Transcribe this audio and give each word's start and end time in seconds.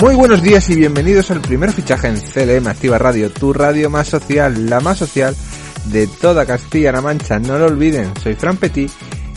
Muy 0.00 0.14
buenos 0.14 0.42
días 0.42 0.70
y 0.70 0.76
bienvenidos 0.76 1.30
al 1.30 1.42
primer 1.42 1.72
fichaje 1.72 2.08
en 2.08 2.18
CLM 2.18 2.66
Activa 2.68 2.96
Radio, 2.96 3.30
tu 3.30 3.52
radio 3.52 3.90
más 3.90 4.08
social, 4.08 4.70
la 4.70 4.80
más 4.80 4.96
social 4.96 5.36
de 5.92 6.06
toda 6.06 6.46
Castilla-La 6.46 7.02
Mancha. 7.02 7.38
No 7.38 7.58
lo 7.58 7.66
olviden, 7.66 8.10
soy 8.22 8.34
Fran 8.34 8.56
Petit 8.56 8.90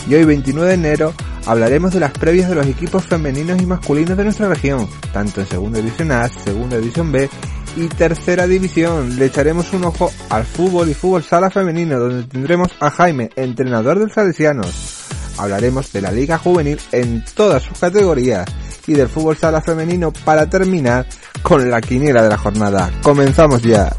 y 0.07 0.15
hoy 0.15 0.23
29 0.23 0.69
de 0.69 0.73
enero 0.75 1.13
hablaremos 1.45 1.93
de 1.93 1.99
las 1.99 2.13
previas 2.13 2.47
de 2.47 2.55
los 2.55 2.65
equipos 2.65 3.05
femeninos 3.05 3.61
y 3.61 3.65
masculinos 3.65 4.15
de 4.15 4.23
nuestra 4.23 4.47
región, 4.47 4.87
tanto 5.11 5.41
en 5.41 5.47
Segunda 5.47 5.79
División 5.79 6.13
A, 6.13 6.29
Segunda 6.29 6.77
División 6.77 7.11
B 7.11 7.29
y 7.75 7.87
Tercera 7.89 8.47
División. 8.47 9.17
Le 9.19 9.25
echaremos 9.25 9.73
un 9.73 9.83
ojo 9.83 10.13
al 10.29 10.45
fútbol 10.45 10.87
y 10.87 10.93
fútbol 10.93 11.23
sala 11.23 11.49
femenino, 11.49 11.99
donde 11.99 12.23
tendremos 12.23 12.69
a 12.79 12.89
Jaime, 12.89 13.31
entrenador 13.35 13.99
del 13.99 14.13
Salesianos. 14.13 15.09
Hablaremos 15.37 15.91
de 15.91 16.01
la 16.01 16.11
Liga 16.11 16.37
Juvenil 16.37 16.79
en 16.93 17.25
todas 17.35 17.63
sus 17.63 17.77
categorías 17.77 18.45
y 18.87 18.93
del 18.93 19.07
fútbol 19.07 19.37
sala 19.37 19.61
femenino 19.61 20.11
para 20.25 20.49
terminar 20.49 21.05
con 21.41 21.69
la 21.69 21.81
quiniela 21.81 22.23
de 22.23 22.29
la 22.29 22.37
jornada. 22.37 22.91
Comenzamos 23.01 23.61
ya. 23.61 23.95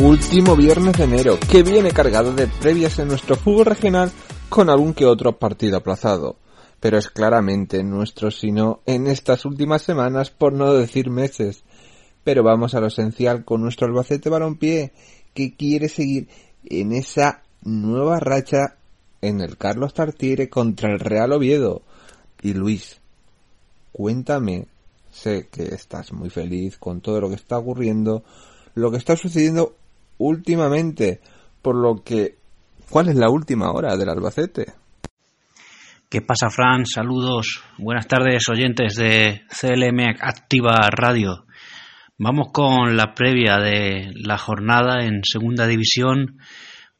Último 0.00 0.54
viernes 0.54 0.96
de 0.96 1.04
enero, 1.04 1.38
que 1.50 1.64
viene 1.64 1.90
cargado 1.90 2.32
de 2.32 2.46
previas 2.46 2.98
en 3.00 3.08
nuestro 3.08 3.34
fútbol 3.34 3.66
regional 3.66 4.12
con 4.48 4.70
algún 4.70 4.94
que 4.94 5.04
otro 5.04 5.38
partido 5.38 5.76
aplazado 5.76 6.36
pero 6.80 6.98
es 6.98 7.08
claramente 7.08 7.82
nuestro 7.82 8.30
sino 8.30 8.80
en 8.86 9.06
estas 9.06 9.44
últimas 9.44 9.82
semanas, 9.82 10.30
por 10.30 10.52
no 10.52 10.72
decir 10.72 11.10
meses. 11.10 11.64
Pero 12.24 12.42
vamos 12.42 12.74
a 12.74 12.80
lo 12.80 12.88
esencial 12.88 13.44
con 13.44 13.62
nuestro 13.62 13.86
Albacete 13.86 14.28
Balompié, 14.28 14.92
que 15.34 15.54
quiere 15.54 15.88
seguir 15.88 16.28
en 16.64 16.92
esa 16.92 17.42
nueva 17.62 18.20
racha 18.20 18.76
en 19.20 19.40
el 19.40 19.56
Carlos 19.56 19.94
Tartiere 19.94 20.48
contra 20.48 20.92
el 20.92 21.00
Real 21.00 21.32
Oviedo. 21.32 21.82
Y 22.42 22.54
Luis, 22.54 23.00
cuéntame, 23.92 24.66
sé 25.10 25.48
que 25.50 25.74
estás 25.74 26.12
muy 26.12 26.30
feliz 26.30 26.78
con 26.78 27.00
todo 27.00 27.20
lo 27.20 27.28
que 27.28 27.34
está 27.34 27.58
ocurriendo, 27.58 28.22
lo 28.74 28.90
que 28.90 28.98
está 28.98 29.16
sucediendo 29.16 29.74
últimamente, 30.18 31.20
por 31.62 31.74
lo 31.74 32.02
que, 32.04 32.36
¿cuál 32.90 33.08
es 33.08 33.16
la 33.16 33.30
última 33.30 33.72
hora 33.72 33.96
del 33.96 34.08
Albacete? 34.08 34.74
¿Qué 36.10 36.22
pasa, 36.22 36.48
Fran? 36.48 36.86
Saludos. 36.86 37.62
Buenas 37.76 38.08
tardes, 38.08 38.48
oyentes 38.48 38.96
de 38.96 39.42
CLM 39.50 40.16
Activa 40.18 40.88
Radio. 40.90 41.44
Vamos 42.16 42.46
con 42.50 42.96
la 42.96 43.12
previa 43.12 43.58
de 43.58 44.12
la 44.14 44.38
jornada 44.38 45.04
en 45.04 45.20
Segunda 45.22 45.66
División 45.66 46.38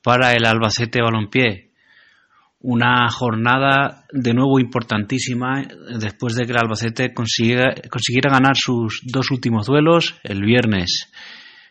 para 0.03 0.35
el 0.35 0.45
Albacete 0.45 1.01
Balompié. 1.01 1.73
Una 2.61 3.09
jornada 3.09 4.05
de 4.13 4.35
nuevo 4.35 4.61
importantísima 4.61 5.63
después 5.99 6.35
de 6.35 6.45
que 6.45 6.53
el 6.53 6.59
Albacete 6.59 7.15
consiguiera, 7.15 7.77
consiguiera 7.91 8.31
ganar 8.31 8.57
sus 8.57 9.01
dos 9.07 9.31
últimos 9.31 9.69
duelos 9.69 10.21
el 10.23 10.43
viernes 10.43 11.11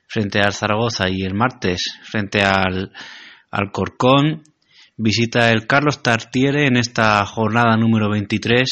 frente 0.08 0.40
al 0.40 0.54
Zaragoza 0.54 1.08
y 1.08 1.22
el 1.22 1.36
martes 1.36 2.00
frente 2.02 2.42
al, 2.42 2.92
al 3.52 3.72
Corcón 3.72 4.42
visita 4.98 5.52
el 5.52 5.68
Carlos 5.68 6.02
Tartiere 6.02 6.68
en 6.68 6.76
esta 6.76 7.24
jornada 7.26 7.78
número 7.78 8.10
23. 8.10 8.68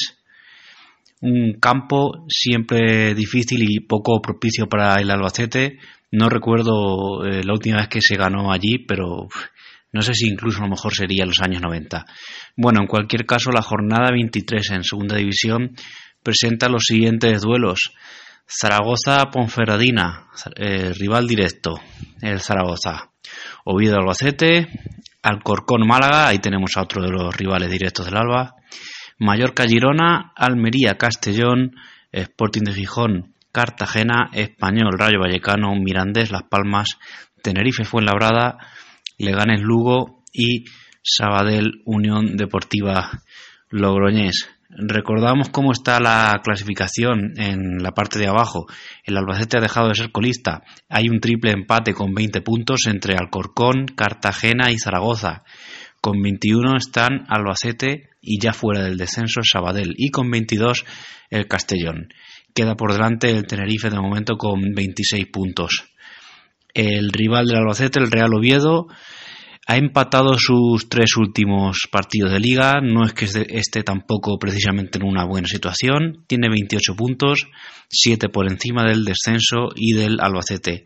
Un 1.22 1.54
campo 1.60 2.26
siempre 2.28 3.14
difícil 3.14 3.64
y 3.64 3.80
poco 3.80 4.22
propicio 4.22 4.68
para 4.68 5.00
el 5.00 5.12
Albacete. 5.12 5.78
No 6.12 6.30
recuerdo 6.30 7.24
eh, 7.26 7.44
la 7.44 7.54
última 7.54 7.78
vez 7.78 7.88
que 7.88 8.02
se 8.02 8.16
ganó 8.16 8.52
allí, 8.52 8.80
pero 8.80 9.28
no 9.92 10.02
sé 10.02 10.14
si 10.14 10.28
incluso 10.28 10.60
a 10.60 10.66
lo 10.66 10.72
mejor 10.72 10.94
sería 10.94 11.26
los 11.26 11.42
años 11.42 11.62
90. 11.62 12.06
Bueno, 12.58 12.82
en 12.82 12.88
cualquier 12.88 13.26
caso, 13.26 13.52
la 13.52 13.62
jornada 13.62 14.12
23 14.12 14.72
en 14.72 14.84
Segunda 14.84 15.16
División 15.16 15.76
presenta 16.22 16.70
los 16.70 16.84
siguientes 16.86 17.42
duelos. 17.42 17.94
Zaragoza-Ponferradina, 18.48 20.28
eh, 20.56 20.94
rival 20.94 21.28
directo, 21.28 21.80
el 22.22 22.42
Zaragoza. 22.42 23.12
Oviedo-Albacete, 23.64 24.68
Alcorcón 25.26 25.88
Málaga, 25.88 26.28
ahí 26.28 26.38
tenemos 26.38 26.78
a 26.78 26.84
otro 26.84 27.02
de 27.02 27.10
los 27.10 27.36
rivales 27.36 27.72
directos 27.72 28.06
del 28.06 28.16
Alba. 28.16 28.58
Mallorca 29.18 29.64
Girona, 29.64 30.32
Almería 30.36 31.00
Castellón, 31.00 31.72
Sporting 32.12 32.62
de 32.62 32.74
Gijón, 32.74 33.34
Cartagena, 33.52 34.30
Español 34.34 34.94
Rayo 34.96 35.20
Vallecano, 35.20 35.74
Mirandés 35.74 36.30
Las 36.30 36.44
Palmas, 36.44 37.00
Tenerife 37.42 37.86
Fuenlabrada, 37.86 38.60
Leganes 39.18 39.62
Lugo 39.62 40.22
y 40.32 40.66
Sabadell 41.02 41.82
Unión 41.86 42.38
Deportiva 42.38 43.10
Logroñés. 43.72 44.55
Recordamos 44.78 45.50
cómo 45.50 45.72
está 45.72 46.02
la 46.02 46.42
clasificación 46.44 47.34
en 47.38 47.82
la 47.82 47.92
parte 47.92 48.20
de 48.20 48.28
abajo. 48.28 48.66
El 49.06 49.16
Albacete 49.16 49.58
ha 49.58 49.62
dejado 49.62 49.88
de 49.88 49.96
ser 49.96 50.12
colista. 50.12 50.64
Hay 50.90 51.08
un 51.08 51.22
triple 51.22 51.52
empate 51.52 51.94
con 51.94 52.14
20 52.14 52.42
puntos 52.42 52.82
entre 52.88 53.16
Alcorcón, 53.16 53.86
Cartagena 53.96 54.72
y 54.72 54.78
Zaragoza. 54.78 55.44
Con 56.02 56.22
21 56.22 56.76
están 56.78 57.26
Albacete 57.30 58.10
y 58.22 58.40
ya 58.42 58.52
fuera 58.52 58.84
del 58.84 58.98
descenso 58.98 59.42
Sabadell. 59.44 59.94
Y 59.98 60.12
con 60.12 60.30
22 60.30 60.84
el 61.30 61.48
Castellón. 61.48 62.10
Queda 62.54 62.76
por 62.76 62.92
delante 62.92 63.32
el 63.32 63.48
Tenerife 63.48 63.90
de 63.90 64.00
momento 64.00 64.36
con 64.38 64.60
26 64.62 65.26
puntos. 65.28 65.86
El 66.74 67.14
rival 67.14 67.46
del 67.46 67.60
Albacete, 67.60 68.00
el 68.00 68.12
Real 68.12 68.34
Oviedo, 68.34 68.88
ha 69.68 69.78
empatado 69.78 70.38
sus 70.38 70.90
tres 70.90 71.18
últimos 71.18 71.88
partidos 71.92 72.32
de 72.32 72.40
liga, 72.40 72.82
no 72.82 73.04
es 73.04 73.14
que 73.14 73.26
esté 73.26 73.82
tampoco 73.84 74.38
precisamente 74.38 75.00
en 75.00 75.06
una 75.06 75.26
buena 75.26 75.48
situación, 75.48 76.24
tiene 76.28 76.50
28 76.50 76.96
puntos, 76.96 77.48
7 77.90 78.30
por 78.30 78.50
encima 78.50 78.84
del 78.84 79.04
descenso 79.04 79.70
y 79.76 79.94
del 79.94 80.20
Albacete. 80.22 80.86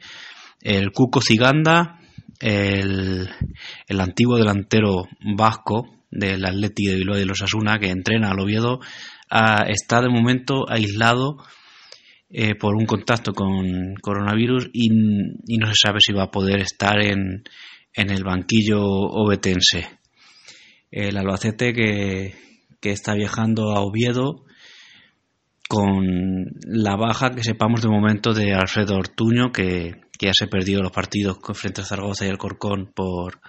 El 0.62 0.92
Cuco 0.92 1.20
Ciganda, 1.22 2.00
el, 2.40 3.30
antiguo 3.90 4.38
delantero 4.38 5.10
vasco 5.36 5.86
del 6.10 6.46
Atleti 6.46 6.86
de 6.88 6.96
Bilbao 6.96 7.18
y 7.18 7.20
de 7.20 7.26
los 7.26 7.42
Asuna 7.42 7.80
que 7.80 7.90
entrena 7.90 8.32
al 8.32 8.40
Oviedo, 8.40 8.80
está 9.68 10.02
de 10.02 10.10
momento 10.10 10.70
aislado 10.70 11.38
eh, 12.30 12.56
por 12.56 12.76
un 12.76 12.86
contacto 12.86 13.34
con 13.34 13.96
coronavirus 14.02 14.70
y 14.72 14.90
no 15.58 15.68
se 15.68 15.76
sabe 15.76 16.00
si 16.00 16.14
va 16.14 16.24
a 16.24 16.32
poder 16.32 16.62
estar 16.62 17.00
en, 17.02 17.44
en 17.94 18.10
el 18.10 18.24
banquillo 18.24 18.82
obetense. 18.82 20.00
El 20.92 21.18
Albacete 21.18 21.74
que, 21.74 22.36
está 22.82 23.14
viajando 23.14 23.72
a 23.72 23.82
Oviedo 23.82 24.46
con 25.68 26.48
la 26.66 26.96
baja 26.96 27.32
que 27.32 27.44
sepamos 27.44 27.82
de 27.82 27.90
momento 27.90 28.34
de 28.34 28.54
Alfredo 28.54 28.96
Ortuño, 28.96 29.52
que, 29.52 30.02
ya 30.22 30.34
se 30.34 30.48
perdió 30.48 30.82
los 30.82 30.92
partidos 30.92 31.38
frente 31.54 31.82
a 31.82 31.86
Zaragoza 31.86 32.26
y 32.26 32.30
Alcorcón 32.30 32.92
por, 32.94 33.40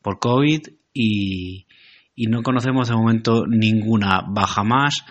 por 0.00 0.18
COVID 0.18 0.60
y, 0.94 1.66
y 2.14 2.26
no 2.28 2.42
conocemos 2.42 2.88
de 2.88 2.94
momento 2.94 3.44
ninguna 3.46 4.22
baja 4.26 4.64
más. 4.64 5.04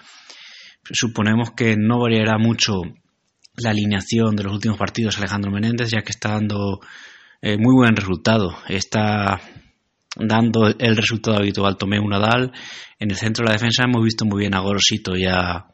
Suponemos 0.91 1.51
que 1.51 1.75
no 1.77 1.99
variará 1.99 2.39
mucho 2.39 2.81
la 3.57 3.69
alineación 3.69 4.35
de 4.35 4.43
los 4.43 4.53
últimos 4.53 4.77
partidos 4.77 5.17
Alejandro 5.17 5.51
Menéndez, 5.51 5.91
ya 5.91 6.01
que 6.01 6.11
está 6.11 6.29
dando 6.29 6.79
eh, 7.41 7.57
muy 7.57 7.73
buen 7.75 7.95
resultado. 7.95 8.57
Está 8.67 9.39
dando 10.17 10.67
el 10.67 10.95
resultado 10.95 11.37
habitual. 11.37 11.77
Tomé 11.77 11.99
un 11.99 12.09
Nadal. 12.09 12.51
En 12.99 13.11
el 13.11 13.17
centro 13.17 13.43
de 13.43 13.49
la 13.49 13.53
defensa 13.53 13.83
hemos 13.83 14.03
visto 14.03 14.25
muy 14.25 14.39
bien 14.41 14.55
a 14.55 14.59
Gorosito 14.59 15.15
y 15.15 15.25
a, 15.25 15.65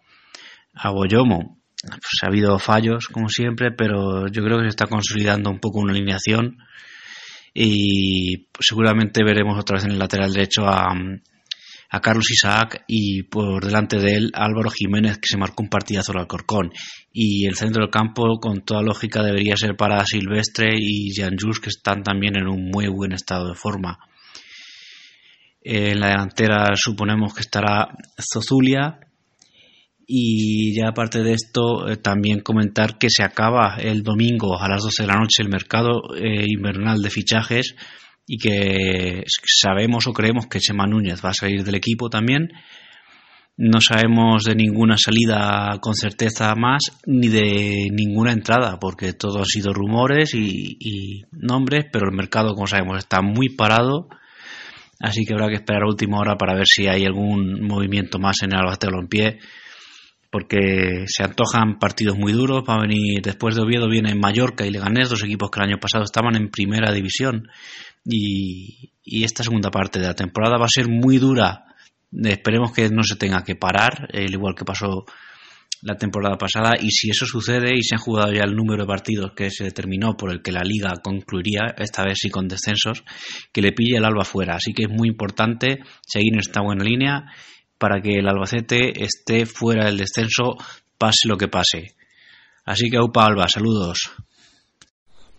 a 0.74 0.90
Boyomo. 0.90 1.60
Pues 1.84 2.24
ha 2.24 2.28
habido 2.28 2.60
fallos, 2.60 3.08
como 3.08 3.28
siempre, 3.30 3.72
pero 3.72 4.28
yo 4.28 4.44
creo 4.44 4.58
que 4.58 4.66
se 4.66 4.70
está 4.70 4.86
consolidando 4.86 5.50
un 5.50 5.60
poco 5.60 5.80
una 5.80 5.94
alineación. 5.94 6.58
y 7.54 8.48
seguramente 8.60 9.24
veremos 9.24 9.60
otra 9.60 9.76
vez 9.76 9.86
en 9.86 9.92
el 9.92 10.00
lateral 10.00 10.32
derecho 10.32 10.66
a, 10.68 10.94
a 11.92 12.00
Carlos 12.00 12.32
Isaac 12.32 12.84
y 12.88 13.24
por 13.24 13.66
delante 13.66 14.00
de 14.00 14.16
él 14.16 14.32
Álvaro 14.34 14.70
Jiménez 14.70 15.18
que 15.18 15.28
se 15.28 15.38
marcó 15.38 15.62
un 15.62 15.70
partidazo 15.70 16.14
al 16.14 16.20
Alcorcón 16.20 16.72
y 17.14 17.46
el 17.46 17.56
centro 17.56 17.84
del 17.84 17.92
campo 17.92 18.40
con 18.40 18.62
toda 18.62 18.82
lógica 18.82 19.22
debería 19.22 19.58
ser 19.58 19.76
para 19.76 20.06
Silvestre 20.06 20.76
y 20.78 21.14
Jan 21.14 21.36
Jus 21.40 21.60
que 21.60 21.70
están 21.70 22.04
también 22.04 22.38
en 22.38 22.48
un 22.48 22.70
muy 22.70 22.88
buen 22.88 23.12
estado 23.12 23.50
de 23.50 23.56
forma. 23.56 24.00
En 25.64 26.00
la 26.00 26.10
delantera 26.10 26.72
suponemos 26.76 27.34
que 27.34 27.42
estará 27.42 27.90
Zozulia 28.34 29.00
y 30.08 30.76
ya 30.76 30.90
aparte 30.90 31.22
de 31.24 31.34
esto 31.34 31.88
eh, 31.88 31.98
también 31.98 32.42
comentar 32.42 32.98
que 32.98 33.10
se 33.10 33.24
acaba 33.24 33.78
el 33.80 34.04
domingo 34.04 34.60
a 34.60 34.68
las 34.68 34.84
12 34.84 35.04
de 35.04 35.08
la 35.08 35.20
noche 35.20 35.44
el 35.44 35.50
mercado 35.50 36.16
eh, 36.16 36.46
invernal 36.48 37.02
de 37.02 37.10
fichajes 37.10 37.76
y 38.26 38.38
que 38.38 39.24
sabemos 39.28 40.08
o 40.08 40.14
creemos 40.14 40.48
que 40.48 40.60
Chema 40.60 40.88
Núñez 40.88 41.24
va 41.24 41.30
a 41.30 41.34
salir 41.34 41.64
del 41.64 41.76
equipo 41.76 42.10
también. 42.10 42.50
No 43.64 43.80
sabemos 43.80 44.46
de 44.46 44.56
ninguna 44.56 44.98
salida 44.98 45.78
con 45.82 45.94
certeza 45.94 46.56
más 46.56 46.82
ni 47.06 47.28
de 47.28 47.90
ninguna 47.92 48.32
entrada, 48.32 48.80
porque 48.80 49.14
todo 49.14 49.38
han 49.38 49.46
sido 49.46 49.72
rumores 49.72 50.34
y, 50.34 51.26
nombres, 51.32 51.86
pero 51.94 52.10
el 52.10 52.16
mercado, 52.16 52.56
como 52.56 52.66
sabemos, 52.66 52.98
está 52.98 53.22
muy 53.22 53.50
parado. 53.50 54.10
Así 55.00 55.26
que 55.26 55.34
habrá 55.34 55.48
que 55.48 55.58
esperar 55.58 55.84
a 55.84 55.90
última 55.90 56.18
hora 56.18 56.40
para 56.40 56.56
ver 56.56 56.66
si 56.66 56.88
hay 56.88 57.06
algún 57.06 57.62
movimiento 57.62 58.18
más 58.18 58.42
en 58.42 58.52
el 58.52 58.62
Albacete 58.62 59.38
porque 60.32 61.04
se 61.06 61.24
antojan 61.24 61.78
partidos 61.78 62.18
muy 62.18 62.34
duros. 62.34 62.64
Va 62.68 62.78
a 62.78 62.82
venir 62.82 63.22
después 63.22 63.54
de 63.54 63.62
Oviedo, 63.62 63.88
viene 63.88 64.16
Mallorca 64.16 64.66
y 64.66 64.72
Leganés, 64.72 65.10
dos 65.10 65.24
equipos 65.24 65.52
que 65.52 65.60
el 65.60 65.68
año 65.68 65.80
pasado 65.80 66.04
estaban 66.04 66.36
en 66.36 66.50
primera 66.50 66.92
división 66.92 67.48
y, 68.04 68.90
esta 69.24 69.44
segunda 69.44 69.70
parte 69.70 70.00
de 70.00 70.08
la 70.08 70.16
temporada 70.16 70.58
va 70.58 70.66
a 70.66 70.68
ser 70.68 70.88
muy 70.90 71.20
dura. 71.20 71.66
Esperemos 72.12 72.74
que 72.74 72.90
no 72.90 73.04
se 73.04 73.16
tenga 73.16 73.44
que 73.44 73.56
parar, 73.56 74.10
el 74.12 74.34
igual 74.34 74.56
que 74.56 74.66
pasó 74.66 75.06
la 75.82 75.96
temporada 75.96 76.38
pasada 76.38 76.74
y 76.80 76.92
si 76.92 77.10
eso 77.10 77.26
sucede 77.26 77.74
y 77.76 77.84
se 77.84 77.96
han 77.96 78.02
jugado 78.02 78.32
ya 78.32 78.44
el 78.44 78.56
número 78.56 78.84
de 78.84 78.88
partidos 78.88 79.32
que 79.36 79.50
se 79.50 79.64
determinó 79.64 80.16
por 80.16 80.32
el 80.32 80.42
que 80.42 80.52
la 80.52 80.62
liga 80.62 80.94
concluiría, 81.02 81.74
esta 81.78 82.04
vez 82.04 82.20
sí 82.22 82.30
con 82.30 82.48
descensos, 82.48 83.04
que 83.52 83.62
le 83.62 83.72
pille 83.72 83.98
el 83.98 84.06
Alba 84.06 84.24
fuera. 84.24 84.56
Así 84.56 84.74
que 84.74 84.84
es 84.84 84.90
muy 84.90 85.08
importante 85.08 85.80
seguir 86.06 86.34
en 86.34 86.40
esta 86.40 86.62
buena 86.62 86.84
línea 86.84 87.26
para 87.78 88.00
que 88.02 88.20
el 88.20 88.28
Albacete 88.28 89.04
esté 89.04 89.46
fuera 89.46 89.86
del 89.86 89.98
descenso 89.98 90.56
pase 90.98 91.28
lo 91.28 91.38
que 91.38 91.48
pase. 91.48 91.96
Así 92.64 92.90
que 92.90 93.00
Upa 93.00 93.26
Alba, 93.26 93.48
saludos. 93.48 94.12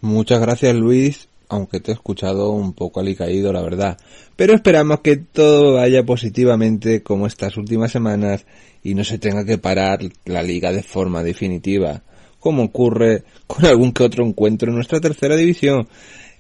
Muchas 0.00 0.40
gracias 0.40 0.74
Luis 0.74 1.28
aunque 1.52 1.80
te 1.80 1.90
he 1.90 1.94
escuchado 1.94 2.50
un 2.50 2.72
poco 2.72 3.00
alicaído, 3.00 3.52
la 3.52 3.60
verdad. 3.60 3.98
Pero 4.36 4.54
esperamos 4.54 5.00
que 5.00 5.18
todo 5.18 5.74
vaya 5.74 6.02
positivamente 6.02 7.02
como 7.02 7.26
estas 7.26 7.58
últimas 7.58 7.92
semanas 7.92 8.46
y 8.82 8.94
no 8.94 9.04
se 9.04 9.18
tenga 9.18 9.44
que 9.44 9.58
parar 9.58 10.00
la 10.24 10.42
liga 10.42 10.72
de 10.72 10.82
forma 10.82 11.22
definitiva, 11.22 12.02
como 12.40 12.64
ocurre 12.64 13.24
con 13.46 13.66
algún 13.66 13.92
que 13.92 14.02
otro 14.02 14.26
encuentro 14.26 14.70
en 14.70 14.76
nuestra 14.76 14.98
tercera 14.98 15.36
división 15.36 15.86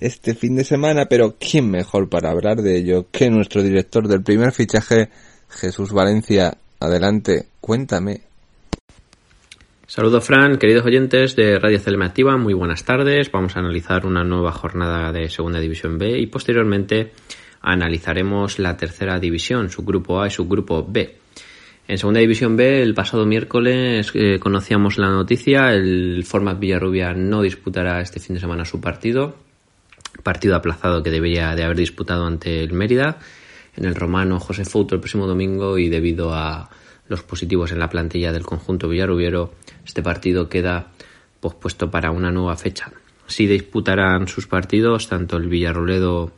este 0.00 0.34
fin 0.34 0.56
de 0.56 0.64
semana, 0.64 1.04
pero 1.10 1.36
¿quién 1.38 1.70
mejor 1.70 2.08
para 2.08 2.30
hablar 2.30 2.62
de 2.62 2.78
ello 2.78 3.06
que 3.12 3.28
nuestro 3.28 3.62
director 3.62 4.08
del 4.08 4.22
primer 4.22 4.52
fichaje, 4.52 5.10
Jesús 5.48 5.92
Valencia? 5.92 6.56
Adelante, 6.80 7.48
cuéntame. 7.60 8.31
Saludos 9.94 10.24
Fran, 10.24 10.56
queridos 10.56 10.86
oyentes 10.86 11.36
de 11.36 11.58
Radio 11.58 11.78
Celme 11.78 12.06
Activa, 12.06 12.38
muy 12.38 12.54
buenas 12.54 12.82
tardes. 12.82 13.30
Vamos 13.30 13.54
a 13.54 13.58
analizar 13.58 14.06
una 14.06 14.24
nueva 14.24 14.50
jornada 14.50 15.12
de 15.12 15.28
Segunda 15.28 15.60
División 15.60 15.98
B 15.98 16.18
y 16.18 16.28
posteriormente 16.28 17.12
analizaremos 17.60 18.58
la 18.58 18.74
tercera 18.74 19.18
división, 19.18 19.68
su 19.68 19.84
grupo 19.84 20.22
A 20.22 20.28
y 20.28 20.30
su 20.30 20.48
grupo 20.48 20.82
B. 20.88 21.18
En 21.86 21.98
Segunda 21.98 22.20
División 22.20 22.56
B, 22.56 22.82
el 22.82 22.94
pasado 22.94 23.26
miércoles 23.26 24.10
eh, 24.14 24.38
conocíamos 24.40 24.96
la 24.96 25.10
noticia, 25.10 25.74
el 25.74 26.24
Format 26.24 26.58
Villarrubia 26.58 27.12
no 27.12 27.42
disputará 27.42 28.00
este 28.00 28.18
fin 28.18 28.32
de 28.32 28.40
semana 28.40 28.64
su 28.64 28.80
partido, 28.80 29.36
partido 30.22 30.56
aplazado 30.56 31.02
que 31.02 31.10
debería 31.10 31.54
de 31.54 31.64
haber 31.64 31.76
disputado 31.76 32.24
ante 32.24 32.62
el 32.62 32.72
Mérida, 32.72 33.18
en 33.76 33.84
el 33.84 33.94
romano 33.94 34.40
José 34.40 34.64
Fouto 34.64 34.94
el 34.94 35.02
próximo 35.02 35.26
domingo 35.26 35.76
y 35.76 35.90
debido 35.90 36.32
a 36.32 36.70
los 37.12 37.22
positivos 37.22 37.70
en 37.70 37.78
la 37.78 37.90
plantilla 37.90 38.32
del 38.32 38.44
conjunto 38.44 38.88
villarrubiero, 38.88 39.52
este 39.84 40.02
partido 40.02 40.48
queda 40.48 40.88
pospuesto 41.40 41.90
para 41.90 42.10
una 42.10 42.32
nueva 42.32 42.56
fecha. 42.56 42.90
Sí 43.26 43.46
disputarán 43.46 44.28
sus 44.28 44.46
partidos 44.46 45.08
tanto 45.08 45.36
el 45.36 45.48
Villarroledo 45.48 46.32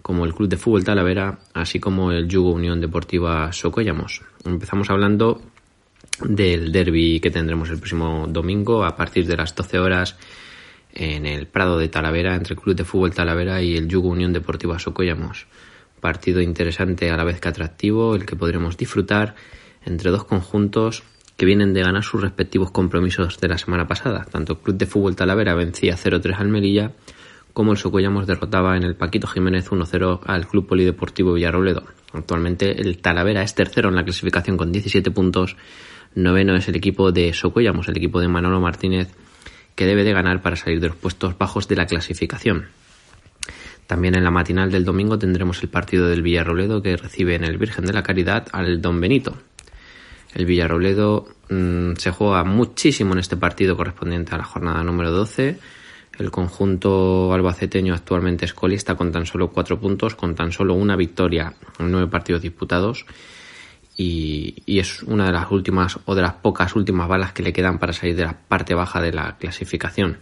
como 0.00 0.24
el 0.24 0.34
Club 0.34 0.48
de 0.48 0.56
Fútbol 0.56 0.84
Talavera, 0.84 1.40
así 1.54 1.78
como 1.78 2.12
el 2.12 2.28
Yugo 2.28 2.52
Unión 2.52 2.80
Deportiva 2.80 3.52
Socollamos. 3.52 4.22
Empezamos 4.44 4.90
hablando 4.90 5.42
del 6.20 6.72
derby 6.72 7.20
que 7.20 7.30
tendremos 7.30 7.68
el 7.70 7.78
próximo 7.78 8.26
domingo 8.28 8.84
a 8.84 8.96
partir 8.96 9.26
de 9.26 9.36
las 9.36 9.54
12 9.54 9.78
horas 9.78 10.16
en 10.94 11.26
el 11.26 11.46
Prado 11.46 11.78
de 11.78 11.88
Talavera 11.88 12.34
entre 12.34 12.54
el 12.54 12.60
Club 12.60 12.76
de 12.76 12.84
Fútbol 12.84 13.14
Talavera 13.14 13.60
y 13.62 13.76
el 13.76 13.88
Yugo 13.88 14.08
Unión 14.08 14.32
Deportiva 14.32 14.78
Socollamos. 14.78 15.46
Partido 16.00 16.40
interesante 16.40 17.10
a 17.10 17.16
la 17.16 17.24
vez 17.24 17.40
que 17.40 17.48
atractivo, 17.48 18.14
el 18.14 18.26
que 18.26 18.36
podremos 18.36 18.76
disfrutar 18.76 19.34
entre 19.84 20.10
dos 20.10 20.24
conjuntos 20.24 21.02
que 21.36 21.46
vienen 21.46 21.74
de 21.74 21.82
ganar 21.82 22.04
sus 22.04 22.20
respectivos 22.20 22.70
compromisos 22.70 23.40
de 23.40 23.48
la 23.48 23.58
semana 23.58 23.86
pasada. 23.86 24.26
Tanto 24.30 24.52
el 24.52 24.58
Club 24.60 24.76
de 24.76 24.86
Fútbol 24.86 25.16
Talavera 25.16 25.54
vencía 25.54 25.96
0-3 25.96 26.36
al 26.38 26.48
Melilla, 26.48 26.92
como 27.52 27.72
el 27.72 27.78
Socuellamos 27.78 28.26
derrotaba 28.26 28.76
en 28.76 28.84
el 28.84 28.94
Paquito 28.94 29.26
Jiménez 29.26 29.70
1-0 29.70 30.20
al 30.24 30.46
Club 30.46 30.66
Polideportivo 30.66 31.34
Villarrobledo. 31.34 31.84
Actualmente 32.12 32.80
el 32.80 32.98
Talavera 32.98 33.42
es 33.42 33.54
tercero 33.54 33.88
en 33.88 33.96
la 33.96 34.04
clasificación 34.04 34.56
con 34.56 34.72
17 34.72 35.10
puntos. 35.10 35.56
Noveno 36.14 36.54
es 36.54 36.68
el 36.68 36.76
equipo 36.76 37.12
de 37.12 37.32
Socuellamos, 37.32 37.88
el 37.88 37.96
equipo 37.96 38.20
de 38.20 38.28
Manolo 38.28 38.60
Martínez, 38.60 39.08
que 39.74 39.86
debe 39.86 40.04
de 40.04 40.12
ganar 40.12 40.42
para 40.42 40.56
salir 40.56 40.80
de 40.80 40.88
los 40.88 40.96
puestos 40.96 41.36
bajos 41.36 41.68
de 41.68 41.76
la 41.76 41.86
clasificación. 41.86 42.66
También 43.86 44.14
en 44.14 44.24
la 44.24 44.30
matinal 44.30 44.70
del 44.70 44.84
domingo 44.84 45.18
tendremos 45.18 45.62
el 45.62 45.68
partido 45.68 46.06
del 46.08 46.22
Villarrobledo 46.22 46.82
que 46.82 46.96
recibe 46.96 47.34
en 47.34 47.44
el 47.44 47.58
Virgen 47.58 47.84
de 47.84 47.92
la 47.92 48.02
Caridad 48.02 48.46
al 48.52 48.80
Don 48.80 49.00
Benito. 49.00 49.36
El 50.34 50.46
Villarrobledo 50.46 51.26
mm, 51.50 51.92
se 51.96 52.10
juega 52.10 52.44
muchísimo 52.44 53.12
en 53.12 53.18
este 53.18 53.36
partido 53.36 53.76
correspondiente 53.76 54.34
a 54.34 54.38
la 54.38 54.44
jornada 54.44 54.82
número 54.82 55.10
12. 55.10 55.58
El 56.18 56.30
conjunto 56.30 57.32
albaceteño 57.32 57.94
actualmente 57.94 58.44
es 58.44 58.54
colista 58.54 58.94
con 58.94 59.12
tan 59.12 59.26
solo 59.26 59.50
cuatro 59.50 59.78
puntos, 59.78 60.14
con 60.14 60.34
tan 60.34 60.52
solo 60.52 60.74
una 60.74 60.96
victoria 60.96 61.54
en 61.78 61.90
nueve 61.90 62.06
partidos 62.08 62.42
disputados. 62.42 63.06
Y, 63.96 64.62
y, 64.64 64.78
es 64.78 65.02
una 65.02 65.26
de 65.26 65.32
las 65.32 65.50
últimas 65.50 65.98
o 66.06 66.14
de 66.14 66.22
las 66.22 66.32
pocas 66.34 66.74
últimas 66.76 67.08
balas 67.08 67.32
que 67.32 67.42
le 67.42 67.52
quedan 67.52 67.78
para 67.78 67.92
salir 67.92 68.16
de 68.16 68.24
la 68.24 68.32
parte 68.32 68.74
baja 68.74 69.02
de 69.02 69.12
la 69.12 69.36
clasificación. 69.36 70.16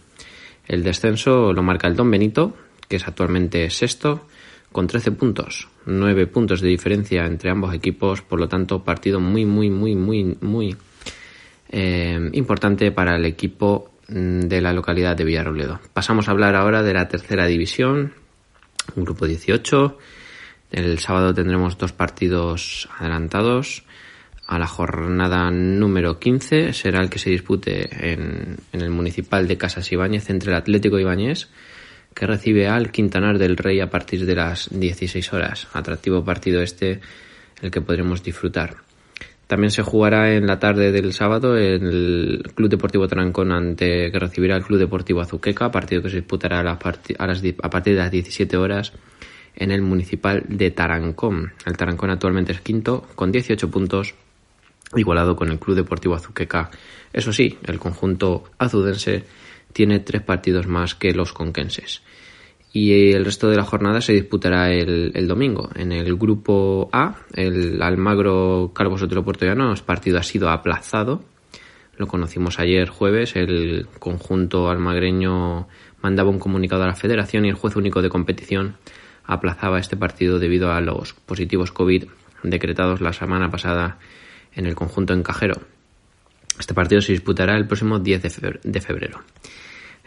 El 0.67 0.83
descenso 0.83 1.53
lo 1.53 1.63
marca 1.63 1.87
el 1.87 1.95
Don 1.95 2.11
Benito, 2.11 2.53
que 2.89 2.97
es 2.97 3.07
actualmente 3.07 3.69
sexto, 3.69 4.27
con 4.71 4.87
13 4.87 5.11
puntos, 5.11 5.67
9 5.85 6.27
puntos 6.27 6.61
de 6.61 6.69
diferencia 6.69 7.25
entre 7.25 7.49
ambos 7.49 7.73
equipos, 7.73 8.21
por 8.21 8.39
lo 8.39 8.47
tanto 8.47 8.83
partido 8.83 9.19
muy, 9.19 9.45
muy, 9.45 9.69
muy, 9.69 9.95
muy, 9.95 10.37
muy 10.39 10.75
eh, 11.69 12.29
importante 12.33 12.91
para 12.91 13.15
el 13.15 13.25
equipo 13.25 13.91
mm, 14.07 14.41
de 14.41 14.61
la 14.61 14.73
localidad 14.73 15.15
de 15.15 15.25
Villarrobledo. 15.25 15.79
Pasamos 15.93 16.27
a 16.27 16.31
hablar 16.31 16.55
ahora 16.55 16.83
de 16.83 16.93
la 16.93 17.07
tercera 17.07 17.45
división, 17.47 18.13
grupo 18.95 19.25
18. 19.25 19.97
El 20.71 20.99
sábado 20.99 21.33
tendremos 21.33 21.77
dos 21.77 21.91
partidos 21.91 22.87
adelantados. 22.97 23.83
A 24.47 24.59
la 24.59 24.67
jornada 24.67 25.49
número 25.51 26.19
15 26.19 26.73
será 26.73 27.01
el 27.01 27.09
que 27.09 27.19
se 27.19 27.29
dispute 27.29 28.11
en, 28.11 28.57
en 28.73 28.81
el 28.81 28.89
municipal 28.89 29.47
de 29.47 29.57
Casas 29.57 29.89
Ibáñez 29.91 30.29
entre 30.29 30.51
el 30.51 30.57
Atlético 30.57 30.99
Ibáñez 30.99 31.47
que 32.13 32.27
recibe 32.27 32.67
al 32.67 32.91
Quintanar 32.91 33.37
del 33.37 33.57
Rey 33.57 33.79
a 33.79 33.89
partir 33.89 34.25
de 34.25 34.35
las 34.35 34.69
16 34.71 35.33
horas. 35.33 35.67
Atractivo 35.73 36.23
partido 36.23 36.61
este, 36.61 36.99
el 37.61 37.71
que 37.71 37.81
podremos 37.81 38.23
disfrutar. 38.23 38.77
También 39.47 39.71
se 39.71 39.81
jugará 39.81 40.33
en 40.33 40.47
la 40.47 40.59
tarde 40.59 40.93
del 40.93 41.11
sábado 41.11 41.57
el 41.57 42.41
Club 42.55 42.69
Deportivo 42.69 43.07
Tarancón 43.07 43.51
ante 43.51 44.09
que 44.09 44.17
recibirá 44.19 44.55
el 44.55 44.63
Club 44.63 44.79
Deportivo 44.79 45.19
Azuqueca, 45.19 45.69
partido 45.69 46.01
que 46.01 46.09
se 46.09 46.17
disputará 46.17 46.61
a, 46.61 46.71
a 46.71 46.79
partir 47.69 47.93
de 47.95 47.99
las 47.99 48.11
17 48.11 48.55
horas 48.55 48.93
en 49.55 49.71
el 49.71 49.81
municipal 49.81 50.43
de 50.47 50.71
Tarancón. 50.71 51.51
El 51.65 51.75
Tarancón 51.75 52.11
actualmente 52.11 52.53
es 52.53 52.61
quinto 52.61 53.05
con 53.15 53.31
18 53.31 53.69
puntos, 53.69 54.15
igualado 54.95 55.35
con 55.35 55.49
el 55.49 55.59
Club 55.59 55.75
Deportivo 55.75 56.15
Azuqueca. 56.15 56.71
Eso 57.11 57.33
sí, 57.33 57.57
el 57.67 57.77
conjunto 57.77 58.45
azudense 58.57 59.25
tiene 59.73 59.99
tres 59.99 60.21
partidos 60.21 60.67
más 60.67 60.95
que 60.95 61.13
los 61.13 61.33
conquenses. 61.33 62.01
Y 62.73 63.11
el 63.11 63.25
resto 63.25 63.49
de 63.49 63.57
la 63.57 63.65
jornada 63.65 63.99
se 63.99 64.13
disputará 64.13 64.71
el, 64.71 65.27
domingo. 65.27 65.69
En 65.75 65.91
el 65.91 66.15
grupo 66.15 66.89
A, 66.93 67.17
el 67.33 67.81
Almagro 67.81 68.71
Calvo 68.73 68.97
Sotelo 68.97 69.25
Puertollano, 69.25 69.73
el 69.73 69.79
partido 69.81 70.17
ha 70.17 70.23
sido 70.23 70.49
aplazado. 70.49 71.21
Lo 71.97 72.07
conocimos 72.07 72.59
ayer 72.59 72.87
jueves. 72.87 73.35
El 73.35 73.87
conjunto 73.99 74.69
almagreño 74.69 75.67
mandaba 76.01 76.29
un 76.29 76.39
comunicado 76.39 76.83
a 76.83 76.87
la 76.87 76.95
federación 76.95 77.45
y 77.45 77.49
el 77.49 77.55
juez 77.55 77.75
único 77.75 78.01
de 78.01 78.09
competición 78.09 78.77
aplazaba 79.25 79.79
este 79.79 79.97
partido 79.97 80.39
debido 80.39 80.71
a 80.71 80.79
los 80.79 81.13
positivos 81.13 81.71
COVID 81.71 82.05
decretados 82.43 83.01
la 83.01 83.13
semana 83.13 83.51
pasada 83.51 83.99
en 84.53 84.65
el 84.65 84.75
conjunto 84.75 85.13
encajero. 85.13 85.61
Este 86.59 86.73
partido 86.73 87.01
se 87.01 87.13
disputará 87.13 87.55
el 87.57 87.67
próximo 87.67 87.99
10 87.99 88.21
de 88.63 88.81
febrero. 88.81 89.21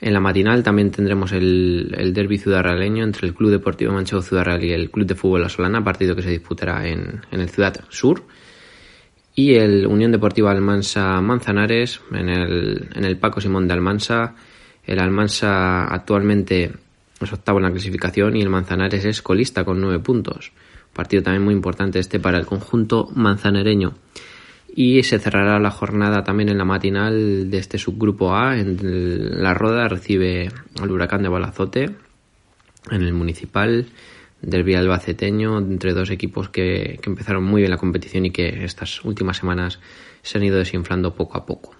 En 0.00 0.12
la 0.12 0.20
matinal 0.20 0.62
también 0.62 0.90
tendremos 0.90 1.32
el, 1.32 2.12
derby 2.12 2.38
ciudadraleño 2.38 3.04
entre 3.04 3.26
el 3.26 3.34
Club 3.34 3.50
Deportivo 3.50 3.92
Manchego 3.92 4.22
Ciudad 4.22 4.60
y 4.60 4.72
el 4.72 4.90
Club 4.90 5.06
de 5.06 5.14
Fútbol 5.14 5.42
La 5.42 5.48
Solana, 5.48 5.82
partido 5.84 6.14
que 6.14 6.22
se 6.22 6.30
disputará 6.30 6.86
en, 6.86 7.22
en 7.30 7.40
el 7.40 7.48
Ciudad 7.48 7.80
Sur. 7.88 8.24
Y 9.34 9.54
el 9.54 9.86
Unión 9.86 10.12
Deportiva 10.12 10.50
Almansa 10.50 11.20
Manzanares 11.20 12.00
en 12.12 12.28
el, 12.28 12.88
en 12.94 13.04
el 13.04 13.16
Paco 13.16 13.40
Simón 13.40 13.66
de 13.66 13.74
Almansa. 13.74 14.34
El 14.84 14.98
Almansa 14.98 15.86
actualmente 15.86 16.72
es 17.20 17.32
octavo 17.32 17.58
en 17.58 17.64
la 17.64 17.70
clasificación 17.70 18.36
y 18.36 18.42
el 18.42 18.50
Manzanares 18.50 19.04
es 19.04 19.22
colista 19.22 19.64
con 19.64 19.80
nueve 19.80 20.00
puntos. 20.00 20.52
Partido 20.92 21.22
también 21.22 21.42
muy 21.42 21.54
importante 21.54 21.98
este 21.98 22.20
para 22.20 22.38
el 22.38 22.46
conjunto 22.46 23.08
manzanareño. 23.14 23.94
Y 24.76 25.04
se 25.04 25.20
cerrará 25.20 25.60
la 25.60 25.70
jornada 25.70 26.24
también 26.24 26.48
en 26.48 26.58
la 26.58 26.64
matinal 26.64 27.48
de 27.48 27.58
este 27.58 27.78
subgrupo 27.78 28.34
A. 28.34 28.58
En 28.58 29.42
la 29.42 29.54
Roda 29.54 29.86
recibe 29.86 30.50
al 30.80 30.90
Huracán 30.90 31.22
de 31.22 31.28
Balazote 31.28 31.90
en 32.90 33.02
el 33.02 33.12
municipal 33.12 33.86
del 34.42 34.74
albaceteño 34.74 35.58
entre 35.58 35.92
dos 35.92 36.10
equipos 36.10 36.48
que, 36.48 36.98
que, 37.00 37.08
empezaron 37.08 37.44
muy 37.44 37.62
bien 37.62 37.70
la 37.70 37.78
competición 37.78 38.26
y 38.26 38.30
que 38.30 38.64
estas 38.64 39.04
últimas 39.04 39.36
semanas 39.36 39.78
se 40.22 40.38
han 40.38 40.44
ido 40.44 40.58
desinflando 40.58 41.14
poco 41.14 41.38
a 41.38 41.46
poco. 41.46 41.74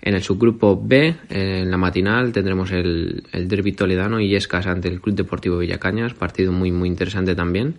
En 0.00 0.14
el 0.14 0.22
subgrupo 0.22 0.80
B, 0.80 1.16
en 1.28 1.70
la 1.70 1.76
matinal, 1.76 2.32
tendremos 2.32 2.70
el, 2.70 3.24
el 3.32 3.48
derbi 3.48 3.72
toledano 3.72 4.20
y 4.20 4.34
Escas 4.34 4.66
ante 4.66 4.88
el 4.88 5.00
Club 5.00 5.16
Deportivo 5.16 5.58
Villacañas, 5.58 6.14
partido 6.14 6.52
muy 6.52 6.70
muy 6.70 6.88
interesante 6.88 7.34
también. 7.34 7.76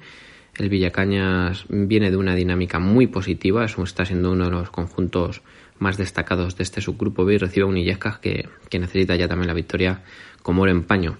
El 0.55 0.69
Villacañas 0.69 1.65
viene 1.69 2.11
de 2.11 2.17
una 2.17 2.35
dinámica 2.35 2.77
muy 2.77 3.07
positiva, 3.07 3.65
está 3.65 4.05
siendo 4.05 4.31
uno 4.31 4.45
de 4.45 4.51
los 4.51 4.69
conjuntos 4.69 5.41
más 5.79 5.97
destacados 5.97 6.55
de 6.55 6.63
este 6.63 6.79
subgrupo 6.79 7.25
B 7.25 7.33
y 7.33 7.37
recibe 7.39 7.65
a 7.65 7.69
un 7.69 7.77
Illescas 7.77 8.19
que, 8.19 8.47
que, 8.69 8.77
necesita 8.77 9.15
ya 9.15 9.27
también 9.27 9.47
la 9.47 9.55
victoria 9.55 10.03
como 10.43 10.61
oro 10.61 10.71
en. 10.71 11.17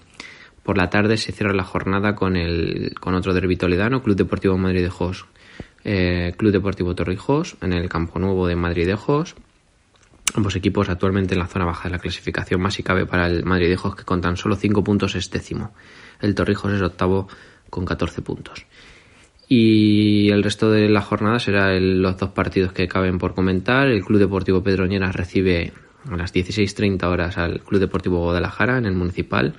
Por 0.62 0.78
la 0.78 0.90
tarde 0.90 1.18
se 1.18 1.32
cierra 1.32 1.54
la 1.54 1.64
jornada 1.64 2.14
con, 2.14 2.38
el, 2.38 2.94
con 3.00 3.16
otro 3.16 3.34
derbi 3.34 3.58
toledano, 3.58 4.04
Club 4.04 4.16
Deportivo 4.16 4.58
Madridejos, 4.58 5.26
eh, 5.84 6.34
Club 6.38 6.52
Deportivo 6.52 6.94
Torrijos, 6.94 7.58
en 7.62 7.74
el 7.74 7.90
Campo 7.90 8.20
Nuevo 8.20 8.48
de 8.48 8.56
Madridejos. 8.56 9.36
Ambos 10.36 10.56
equipos 10.56 10.90
actualmente 10.90 11.34
en 11.34 11.40
la 11.40 11.48
zona 11.48 11.66
baja 11.66 11.90
de 11.90 11.96
la 11.96 12.00
clasificación, 12.00 12.62
más 12.62 12.76
si 12.76 12.84
cabe 12.84 13.06
para 13.06 13.28
el 13.28 13.44
Madridejos 13.44 13.96
que 13.96 14.04
con 14.04 14.22
tan 14.22 14.38
solo 14.38 14.56
5 14.56 14.84
puntos 14.84 15.16
es 15.16 15.30
décimo. 15.32 15.74
El 16.22 16.36
Torrijos 16.36 16.72
es 16.72 16.82
octavo 16.82 17.28
con 17.70 17.86
14 17.86 18.22
puntos. 18.22 18.66
Y 19.48 20.30
el 20.30 20.44
resto 20.44 20.72
de 20.72 20.90
la 20.90 21.02
jornada 21.02 21.40
será 21.40 21.74
el, 21.74 22.02
los 22.02 22.18
dos 22.18 22.30
partidos 22.30 22.72
que 22.72 22.88
caben 22.88 23.18
por 23.18 23.34
comentar. 23.34 23.88
El 23.88 24.04
Club 24.04 24.20
Deportivo 24.20 24.64
Pedroñeras 24.64 25.16
recibe 25.16 25.74
a 26.10 26.18
las 26.18 26.34
16.30 26.34 27.04
horas 27.04 27.38
al 27.38 27.62
Club 27.62 27.80
Deportivo 27.80 28.20
Guadalajara 28.20 28.78
en 28.78 28.86
el 28.86 28.94
Municipal. 28.94 29.56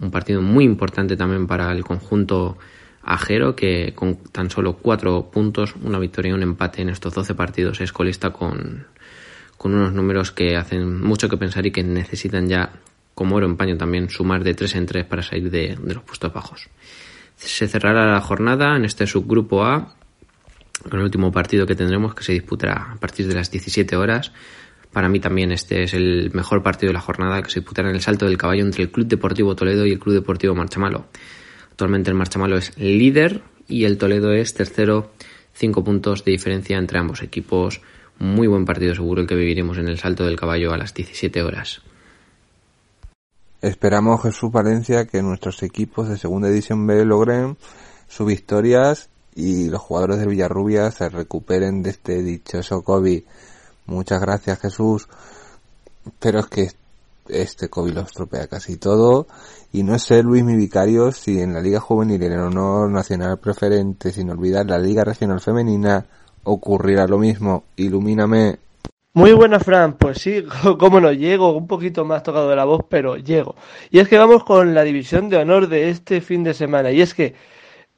Un 0.00 0.10
partido 0.10 0.42
muy 0.42 0.64
importante 0.64 1.16
también 1.16 1.46
para 1.46 1.70
el 1.72 1.84
conjunto 1.84 2.58
ajero 3.02 3.56
que 3.56 3.92
con 3.94 4.16
tan 4.16 4.50
solo 4.50 4.76
cuatro 4.76 5.30
puntos, 5.30 5.74
una 5.82 5.98
victoria 5.98 6.30
y 6.30 6.32
un 6.32 6.42
empate 6.42 6.82
en 6.82 6.88
estos 6.88 7.12
12 7.14 7.34
partidos 7.34 7.80
es 7.80 7.92
colista 7.92 8.30
con, 8.30 8.86
con 9.56 9.74
unos 9.74 9.92
números 9.92 10.30
que 10.32 10.56
hacen 10.56 11.00
mucho 11.00 11.28
que 11.28 11.36
pensar 11.36 11.66
y 11.66 11.72
que 11.72 11.82
necesitan 11.82 12.48
ya, 12.48 12.72
como 13.14 13.36
oro 13.36 13.46
en 13.46 13.56
paño 13.56 13.76
también, 13.76 14.08
sumar 14.08 14.44
de 14.44 14.54
3 14.54 14.76
en 14.76 14.86
3 14.86 15.04
para 15.04 15.22
salir 15.22 15.50
de 15.50 15.76
los 15.84 16.02
puestos 16.04 16.32
bajos. 16.32 16.68
Se 17.44 17.66
cerrará 17.66 18.06
la 18.06 18.20
jornada 18.20 18.76
en 18.76 18.84
este 18.84 19.06
subgrupo 19.06 19.64
A 19.64 19.94
con 20.88 20.98
el 20.98 21.04
último 21.04 21.32
partido 21.32 21.66
que 21.66 21.74
tendremos 21.74 22.14
que 22.14 22.24
se 22.24 22.32
disputará 22.32 22.92
a 22.92 22.96
partir 22.96 23.26
de 23.26 23.34
las 23.34 23.50
17 23.50 23.96
horas. 23.96 24.32
Para 24.92 25.08
mí 25.08 25.20
también 25.20 25.52
este 25.52 25.84
es 25.84 25.94
el 25.94 26.30
mejor 26.34 26.62
partido 26.62 26.90
de 26.90 26.94
la 26.94 27.00
jornada 27.00 27.42
que 27.42 27.50
se 27.50 27.60
disputará 27.60 27.88
en 27.88 27.96
el 27.96 28.00
Salto 28.00 28.26
del 28.26 28.38
Caballo 28.38 28.64
entre 28.64 28.82
el 28.82 28.90
Club 28.90 29.06
Deportivo 29.06 29.56
Toledo 29.56 29.86
y 29.86 29.92
el 29.92 29.98
Club 29.98 30.14
Deportivo 30.14 30.54
Marchamalo. 30.54 31.06
Actualmente 31.70 32.10
el 32.10 32.16
Marchamalo 32.16 32.56
es 32.56 32.76
líder 32.78 33.42
y 33.68 33.84
el 33.84 33.98
Toledo 33.98 34.32
es 34.32 34.54
tercero, 34.54 35.12
cinco 35.52 35.82
puntos 35.82 36.24
de 36.24 36.32
diferencia 36.32 36.78
entre 36.78 36.98
ambos 36.98 37.22
equipos. 37.22 37.80
Muy 38.18 38.46
buen 38.46 38.64
partido 38.64 38.94
seguro 38.94 39.22
el 39.22 39.26
que 39.26 39.34
viviremos 39.34 39.78
en 39.78 39.88
el 39.88 39.98
Salto 39.98 40.24
del 40.24 40.36
Caballo 40.36 40.72
a 40.72 40.78
las 40.78 40.94
17 40.94 41.42
horas. 41.42 41.82
Esperamos, 43.62 44.20
Jesús 44.22 44.50
Valencia, 44.50 45.06
que 45.06 45.22
nuestros 45.22 45.62
equipos 45.62 46.08
de 46.08 46.18
Segunda 46.18 46.48
División 46.48 46.84
B 46.84 47.04
logren 47.04 47.56
sus 48.08 48.26
victorias 48.26 49.08
y 49.36 49.68
los 49.68 49.80
jugadores 49.80 50.18
del 50.18 50.30
Villarrubia 50.30 50.90
se 50.90 51.08
recuperen 51.08 51.80
de 51.84 51.90
este 51.90 52.24
dichoso 52.24 52.82
COVID. 52.82 53.22
Muchas 53.86 54.20
gracias, 54.20 54.58
Jesús. 54.58 55.08
Pero 56.18 56.40
es 56.40 56.46
que 56.46 56.72
este 57.28 57.68
COVID 57.68 57.92
lo 57.92 58.00
estropea 58.00 58.48
casi 58.48 58.78
todo. 58.78 59.28
Y 59.72 59.84
no 59.84 59.96
sé, 60.00 60.24
Luis, 60.24 60.42
mi 60.42 60.56
vicario, 60.56 61.12
si 61.12 61.40
en 61.40 61.54
la 61.54 61.60
Liga 61.60 61.78
Juvenil, 61.78 62.20
en 62.20 62.32
el 62.32 62.40
honor 62.40 62.90
nacional 62.90 63.38
preferente, 63.38 64.10
sin 64.10 64.28
olvidar 64.28 64.66
la 64.66 64.78
Liga 64.78 65.04
Regional 65.04 65.40
Femenina, 65.40 66.04
ocurrirá 66.42 67.06
lo 67.06 67.18
mismo. 67.18 67.62
Ilumíname. 67.76 68.58
Muy 69.14 69.32
buena, 69.32 69.60
Fran. 69.60 69.94
Pues 69.98 70.18
sí, 70.18 70.44
cómo 70.78 71.00
no, 71.00 71.12
llego 71.12 71.52
un 71.52 71.66
poquito 71.66 72.04
más 72.04 72.22
tocado 72.22 72.48
de 72.48 72.56
la 72.56 72.64
voz, 72.64 72.82
pero 72.88 73.16
llego. 73.16 73.56
Y 73.90 73.98
es 73.98 74.08
que 74.08 74.18
vamos 74.18 74.44
con 74.44 74.74
la 74.74 74.84
división 74.84 75.28
de 75.28 75.36
honor 75.36 75.68
de 75.68 75.90
este 75.90 76.20
fin 76.22 76.42
de 76.44 76.54
semana. 76.54 76.90
Y 76.90 77.02
es 77.02 77.12
que 77.14 77.34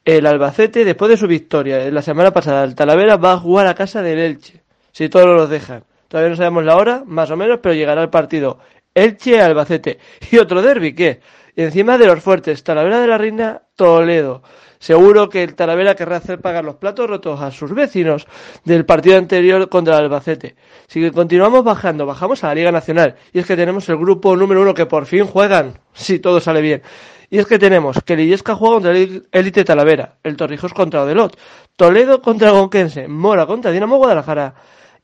el 0.04 0.26
Albacete, 0.26 0.84
después 0.84 1.10
de 1.10 1.16
su 1.16 1.26
victoria 1.28 1.90
la 1.90 2.02
semana 2.02 2.32
pasada, 2.32 2.64
el 2.64 2.74
Talavera 2.74 3.16
va 3.16 3.32
a 3.34 3.38
jugar 3.38 3.66
a 3.68 3.74
casa 3.74 4.02
del 4.02 4.18
Elche. 4.18 4.62
Si 4.92 5.08
todos 5.08 5.26
los 5.26 5.48
dejan. 5.48 5.84
Todavía 6.08 6.30
no 6.30 6.36
sabemos 6.36 6.64
la 6.64 6.76
hora, 6.76 7.02
más 7.06 7.30
o 7.30 7.36
menos, 7.36 7.60
pero 7.62 7.74
llegará 7.74 8.02
el 8.02 8.10
partido. 8.10 8.58
Elche-Albacete. 8.94 9.98
Y 10.30 10.38
otro 10.38 10.62
derby, 10.62 10.94
¿qué? 10.94 11.20
Y 11.56 11.62
encima 11.62 11.98
de 11.98 12.06
los 12.06 12.22
fuertes, 12.22 12.64
Talavera 12.64 13.00
de 13.00 13.06
la 13.06 13.18
Reina, 13.18 13.62
Toledo. 13.76 14.42
Seguro 14.84 15.30
que 15.30 15.42
el 15.42 15.54
Talavera 15.54 15.94
querrá 15.94 16.16
hacer 16.16 16.42
pagar 16.42 16.62
los 16.62 16.76
platos 16.76 17.08
rotos 17.08 17.40
a 17.40 17.50
sus 17.50 17.74
vecinos 17.74 18.26
del 18.66 18.84
partido 18.84 19.16
anterior 19.16 19.70
contra 19.70 19.96
el 19.96 20.04
Albacete. 20.04 20.56
Si 20.88 21.10
continuamos 21.10 21.64
bajando, 21.64 22.04
bajamos 22.04 22.44
a 22.44 22.48
la 22.48 22.54
Liga 22.54 22.70
Nacional. 22.70 23.14
Y 23.32 23.38
es 23.38 23.46
que 23.46 23.56
tenemos 23.56 23.88
el 23.88 23.96
grupo 23.96 24.36
número 24.36 24.60
uno 24.60 24.74
que 24.74 24.84
por 24.84 25.06
fin 25.06 25.24
juegan, 25.24 25.78
si 25.94 26.18
todo 26.18 26.38
sale 26.38 26.60
bien. 26.60 26.82
Y 27.30 27.38
es 27.38 27.46
que 27.46 27.58
tenemos 27.58 27.96
que 28.04 28.14
Lillesca 28.14 28.56
juega 28.56 28.74
contra 28.74 28.90
el 28.92 29.26
Elite 29.32 29.64
Talavera, 29.64 30.16
el 30.22 30.36
Torrijos 30.36 30.74
contra 30.74 31.04
Odelot, 31.04 31.34
Toledo 31.76 32.20
contra 32.20 32.50
Gonquense, 32.50 33.08
Mora 33.08 33.46
contra 33.46 33.70
Dinamo 33.70 33.96
Guadalajara. 33.96 34.54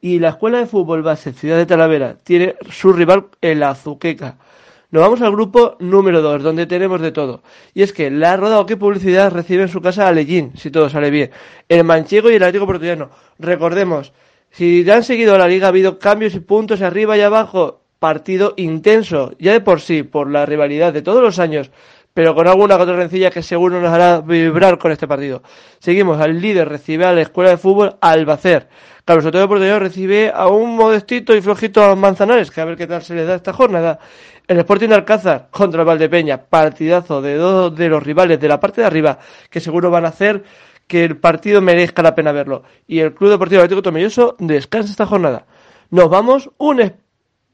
Y 0.02 0.18
la 0.18 0.28
Escuela 0.28 0.58
de 0.58 0.66
Fútbol 0.66 1.00
Base 1.00 1.32
Ciudad 1.32 1.56
de 1.56 1.64
Talavera 1.64 2.16
tiene 2.22 2.54
su 2.70 2.92
rival 2.92 3.28
el 3.40 3.62
Azuqueca. 3.62 4.36
Nos 4.92 5.02
vamos 5.02 5.22
al 5.22 5.30
grupo 5.30 5.76
número 5.78 6.20
2, 6.20 6.42
donde 6.42 6.66
tenemos 6.66 7.00
de 7.00 7.12
todo. 7.12 7.42
Y 7.74 7.82
es 7.82 7.92
que 7.92 8.10
la 8.10 8.36
Roda 8.36 8.58
o 8.58 8.66
qué 8.66 8.76
publicidad 8.76 9.30
recibe 9.30 9.62
en 9.62 9.68
su 9.68 9.80
casa 9.80 10.08
a 10.08 10.12
Lellín, 10.12 10.52
si 10.56 10.72
todo 10.72 10.90
sale 10.90 11.10
bien. 11.10 11.30
El 11.68 11.84
Manchego 11.84 12.28
y 12.28 12.34
el 12.34 12.42
Atlético 12.42 12.66
Portugués. 12.66 12.98
Recordemos, 13.38 14.12
si 14.50 14.88
han 14.90 15.04
seguido 15.04 15.38
la 15.38 15.46
liga, 15.46 15.66
ha 15.66 15.68
habido 15.68 16.00
cambios 16.00 16.34
y 16.34 16.40
puntos 16.40 16.82
arriba 16.82 17.16
y 17.16 17.20
abajo. 17.20 17.82
Partido 18.00 18.54
intenso, 18.56 19.32
ya 19.38 19.52
de 19.52 19.60
por 19.60 19.80
sí, 19.80 20.02
por 20.02 20.28
la 20.30 20.46
rivalidad 20.46 20.92
de 20.92 21.02
todos 21.02 21.22
los 21.22 21.38
años, 21.38 21.70
pero 22.20 22.34
con 22.34 22.46
alguna 22.46 22.76
otra 22.76 22.96
rencilla 22.96 23.30
que 23.30 23.42
seguro 23.42 23.80
nos 23.80 23.90
hará 23.90 24.20
vibrar 24.20 24.76
con 24.76 24.92
este 24.92 25.08
partido. 25.08 25.42
Seguimos, 25.78 26.20
al 26.20 26.38
líder 26.38 26.68
recibe 26.68 27.06
a 27.06 27.14
la 27.14 27.22
Escuela 27.22 27.48
de 27.48 27.56
Fútbol 27.56 27.96
Albacer. 28.02 28.68
Carlos 29.06 29.24
de 29.24 29.48
Portugués 29.48 29.78
recibe 29.78 30.30
a 30.34 30.48
un 30.48 30.76
modestito 30.76 31.34
y 31.34 31.40
flojito 31.40 31.96
Manzanares, 31.96 32.50
que 32.50 32.60
a 32.60 32.66
ver 32.66 32.76
qué 32.76 32.86
tal 32.86 33.00
se 33.00 33.14
les 33.14 33.26
da 33.26 33.36
esta 33.36 33.54
jornada. 33.54 34.00
El 34.46 34.58
Sporting 34.58 34.88
de 34.88 34.96
Alcázar 34.96 35.48
contra 35.50 35.80
el 35.80 35.86
Valdepeña, 35.86 36.42
partidazo 36.42 37.22
de 37.22 37.36
dos 37.36 37.74
de 37.74 37.88
los 37.88 38.02
rivales 38.02 38.38
de 38.38 38.48
la 38.48 38.60
parte 38.60 38.82
de 38.82 38.86
arriba, 38.86 39.18
que 39.48 39.60
seguro 39.60 39.90
van 39.90 40.04
a 40.04 40.08
hacer 40.08 40.44
que 40.86 41.04
el 41.04 41.16
partido 41.16 41.62
merezca 41.62 42.02
la 42.02 42.14
pena 42.14 42.32
verlo. 42.32 42.64
Y 42.86 42.98
el 42.98 43.14
Club 43.14 43.30
Deportivo 43.30 43.62
Atlético 43.62 43.80
Tomelloso 43.80 44.36
descansa 44.38 44.90
esta 44.90 45.06
jornada. 45.06 45.46
Nos 45.88 46.10
vamos 46.10 46.50
un, 46.58 46.92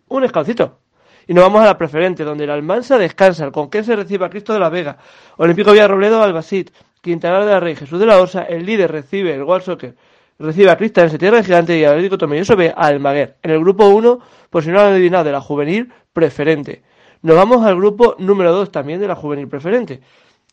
un 0.08 0.24
escalcito. 0.24 0.80
Y 1.26 1.34
nos 1.34 1.44
vamos 1.44 1.62
a 1.62 1.66
la 1.66 1.78
preferente, 1.78 2.22
donde 2.24 2.44
el 2.44 2.50
Almansa 2.50 2.98
descansa, 2.98 3.44
el 3.44 3.52
Conquense 3.52 3.96
recibe 3.96 4.24
a 4.24 4.30
Cristo 4.30 4.52
de 4.52 4.60
la 4.60 4.68
Vega, 4.68 4.98
Olímpico 5.38 5.72
Villarrobledo 5.72 6.22
Albacit, 6.22 6.70
Quintanar 7.00 7.44
de 7.44 7.52
la 7.52 7.60
Rey, 7.60 7.76
Jesús 7.76 7.98
de 7.98 8.06
la 8.06 8.20
Osa, 8.20 8.42
el 8.42 8.64
líder 8.64 8.90
recibe 8.90 9.34
el 9.34 9.42
World 9.42 9.64
Soccer, 9.64 9.94
recibe 10.38 10.70
a 10.70 10.76
Cristian 10.76 11.16
Tierra 11.18 11.42
Gigante 11.42 11.78
y 11.78 11.84
Atlético 11.84 12.18
Tomelloso 12.18 12.56
ve 12.56 12.72
a 12.76 12.86
Almaguer. 12.86 13.36
En 13.42 13.50
el 13.50 13.60
grupo 13.60 13.88
1, 13.88 14.20
por 14.50 14.62
si 14.62 14.68
no 14.70 14.74
lo 14.74 14.80
han 14.82 14.92
adivinado, 14.92 15.24
de 15.24 15.32
la 15.32 15.40
juvenil 15.40 15.92
preferente. 16.12 16.82
Nos 17.22 17.36
vamos 17.36 17.64
al 17.64 17.76
grupo 17.76 18.14
número 18.18 18.52
2 18.52 18.70
también 18.70 19.00
de 19.00 19.08
la 19.08 19.16
juvenil 19.16 19.48
preferente. 19.48 20.00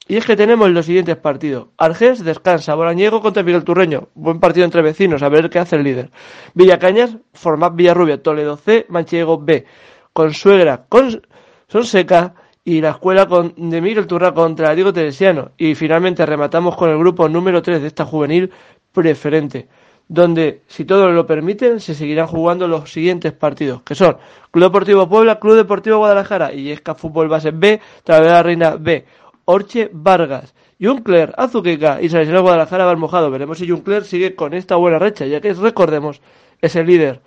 Y 0.07 0.17
es 0.17 0.25
que 0.25 0.35
tenemos 0.35 0.69
los 0.69 0.85
siguientes 0.85 1.15
partidos. 1.15 1.67
Argés 1.77 2.23
descansa, 2.23 2.75
Bolañego 2.75 3.21
contra 3.21 3.41
Miguel 3.41 3.63
Turreño. 3.63 4.09
Buen 4.15 4.39
partido 4.39 4.65
entre 4.65 4.81
vecinos, 4.81 5.23
a 5.23 5.29
ver 5.29 5.49
qué 5.49 5.59
hace 5.59 5.77
el 5.77 5.83
líder. 5.83 6.09
Villacañas, 6.53 7.17
Format 7.33 7.73
Villarrubia, 7.75 8.21
Toledo 8.21 8.57
C, 8.57 8.85
Manchego 8.89 9.39
B. 9.39 9.65
Consuegra, 10.13 10.85
con 10.87 11.21
Sonseca 11.67 12.35
y 12.63 12.79
la 12.81 12.91
escuela 12.91 13.25
de 13.25 13.81
Miguel 13.81 14.07
Turra 14.07 14.33
contra 14.33 14.73
Diego 14.75 14.93
Teresiano. 14.93 15.51
Y 15.57 15.75
finalmente 15.75 16.25
rematamos 16.25 16.75
con 16.77 16.89
el 16.89 16.97
grupo 16.97 17.27
número 17.27 17.61
3 17.61 17.81
de 17.81 17.87
esta 17.87 18.05
juvenil 18.05 18.51
preferente, 18.91 19.67
donde, 20.07 20.61
si 20.67 20.85
todos 20.85 21.11
lo 21.11 21.25
permiten, 21.25 21.79
se 21.79 21.95
seguirán 21.95 22.27
jugando 22.27 22.67
los 22.67 22.91
siguientes 22.91 23.33
partidos, 23.33 23.81
que 23.81 23.95
son 23.95 24.17
Club 24.51 24.65
Deportivo 24.65 25.09
Puebla, 25.09 25.39
Club 25.39 25.55
Deportivo 25.55 25.97
Guadalajara, 25.97 26.53
y 26.53 26.71
Esca 26.71 26.93
Fútbol 26.93 27.27
Base 27.27 27.51
B, 27.51 27.81
Talavera 28.03 28.43
Reina 28.43 28.75
B, 28.75 29.05
Orche 29.45 29.89
Vargas, 29.91 30.53
Juncler, 30.79 31.33
Azuqueca 31.37 32.01
y 32.01 32.09
Salesiano 32.09 32.41
Guadalajara 32.41 32.85
va 32.85 32.95
mojado. 32.95 33.31
Veremos 33.31 33.57
si 33.57 33.67
Juncler 33.67 34.03
sigue 34.03 34.35
con 34.35 34.53
esta 34.53 34.75
buena 34.75 34.99
recha, 34.99 35.25
ya 35.25 35.41
que 35.41 35.53
recordemos, 35.53 36.21
es 36.61 36.75
el 36.75 36.87
líder. 36.87 37.21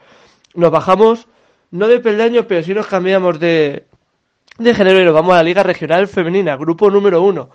Nos 0.55 0.71
bajamos, 0.71 1.27
no 1.77 1.89
de 1.89 2.01
peldaños, 2.01 2.47
pero 2.47 2.63
si 2.63 2.75
nos 2.75 2.87
cambiamos 2.87 3.39
de, 3.39 3.85
de 4.59 4.75
género 4.75 5.01
y 5.01 5.05
nos 5.05 5.15
vamos 5.15 5.35
a 5.35 5.39
la 5.39 5.43
Liga 5.43 5.63
Regional 5.63 6.09
Femenina, 6.09 6.57
grupo 6.57 6.91
número 6.91 7.23
uno. 7.23 7.51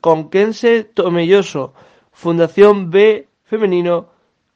Conquense 0.00 0.84
Tomelloso, 0.84 1.74
Fundación 2.12 2.90
B 2.90 3.28
Femenino 3.44 4.08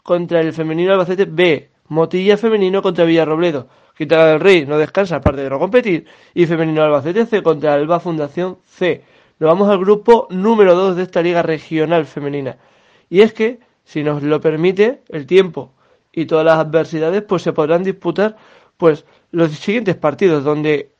contra 0.02 0.40
el 0.40 0.52
Femenino 0.52 0.92
Albacete 0.92 1.26
B, 1.26 1.70
Motilla 1.88 2.36
Femenino 2.36 2.82
contra 2.82 3.04
Villarrobledo, 3.04 3.68
Quintana 3.96 4.26
del 4.26 4.40
Rey 4.40 4.64
no 4.64 4.78
descansa 4.78 5.16
aparte 5.16 5.42
de 5.42 5.50
no 5.50 5.58
competir, 5.58 6.06
y 6.34 6.46
Femenino 6.46 6.82
Albacete 6.82 7.26
C 7.26 7.42
contra 7.42 7.74
Alba 7.74 8.00
Fundación 8.00 8.58
C. 8.66 9.04
Nos 9.38 9.48
vamos 9.48 9.68
al 9.68 9.78
grupo 9.78 10.26
número 10.30 10.74
2 10.74 10.96
de 10.96 11.02
esta 11.02 11.22
Liga 11.22 11.42
Regional 11.42 12.06
Femenina. 12.06 12.58
Y 13.08 13.22
es 13.22 13.32
que, 13.32 13.58
si 13.84 14.02
nos 14.02 14.22
lo 14.22 14.40
permite 14.40 15.02
el 15.08 15.26
tiempo 15.26 15.72
y 16.12 16.26
todas 16.26 16.44
las 16.44 16.58
adversidades, 16.58 17.22
pues 17.22 17.42
se 17.42 17.52
podrán 17.52 17.82
disputar 17.82 18.36
pues 18.80 19.04
los 19.30 19.52
siguientes 19.52 19.94
partidos 19.94 20.42
donde 20.42 20.90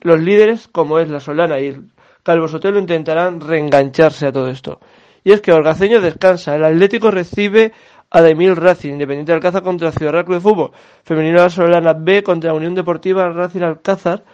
los 0.00 0.20
líderes, 0.20 0.68
como 0.68 1.00
es 1.00 1.10
la 1.10 1.18
Solana 1.20 1.60
y 1.60 1.66
el 1.66 1.82
Calvo 2.22 2.48
Sotelo, 2.48 2.78
intentarán 2.78 3.40
reengancharse 3.40 4.28
a 4.28 4.32
todo 4.32 4.48
esto. 4.48 4.80
Y 5.24 5.32
es 5.32 5.40
que 5.40 5.52
Orgaceño 5.52 6.00
descansa, 6.00 6.54
el 6.54 6.64
Atlético 6.64 7.10
recibe 7.10 7.72
a 8.10 8.22
Daimil 8.22 8.54
Racing, 8.54 8.92
Independiente 8.92 9.32
Alcázar 9.32 9.62
contra 9.62 9.90
Ciudad 9.90 10.12
Real 10.12 10.24
Club 10.24 10.36
de 10.36 10.40
Fútbol, 10.40 10.70
Femenino 11.02 11.38
La 11.38 11.50
Solana 11.50 11.92
B 11.92 12.22
contra 12.22 12.54
Unión 12.54 12.74
Deportiva 12.74 13.28
Racing 13.28 13.62
Alcázar, 13.62 14.24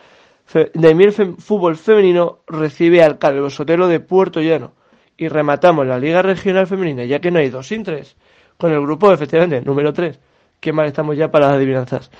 Daimil 0.74 1.12
Fútbol 1.12 1.76
Femenino 1.76 2.40
recibe 2.46 3.02
al 3.02 3.18
Calvo 3.18 3.48
Sotelo 3.48 3.88
de 3.88 4.00
Puerto 4.00 4.40
Llano. 4.40 4.72
Y 5.16 5.28
rematamos 5.28 5.86
la 5.86 5.98
Liga 5.98 6.22
Regional 6.22 6.66
Femenina, 6.66 7.04
ya 7.04 7.20
que 7.20 7.30
no 7.30 7.38
hay 7.38 7.50
dos 7.50 7.68
sin 7.68 7.82
tres, 7.82 8.16
con 8.56 8.72
el 8.72 8.80
grupo 8.80 9.12
efectivamente 9.12 9.60
número 9.60 9.92
3. 9.92 10.18
Qué 10.60 10.72
mal 10.72 10.86
estamos 10.86 11.16
ya 11.16 11.30
para 11.30 11.46
las 11.46 11.56
adivinanzas. 11.56 12.10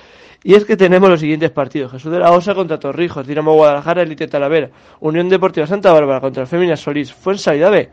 Y 0.43 0.55
es 0.55 0.65
que 0.65 0.77
tenemos 0.77 1.11
los 1.11 1.21
siguientes 1.21 1.51
partidos. 1.51 1.93
Jesús 1.93 2.11
de 2.11 2.19
la 2.19 2.33
Osa 2.33 2.55
contra 2.55 2.79
Torrijos, 2.79 3.27
Dinamo 3.27 3.55
Guadalajara, 3.55 4.03
Elite 4.03 4.27
Talavera, 4.27 4.71
Unión 5.01 5.29
Deportiva 5.29 5.67
Santa 5.67 5.93
Bárbara 5.93 6.21
contra 6.21 6.43
el 6.43 6.49
Femina 6.49 6.77
Solís, 6.77 7.13
Fuensalida 7.13 7.69
B, 7.69 7.91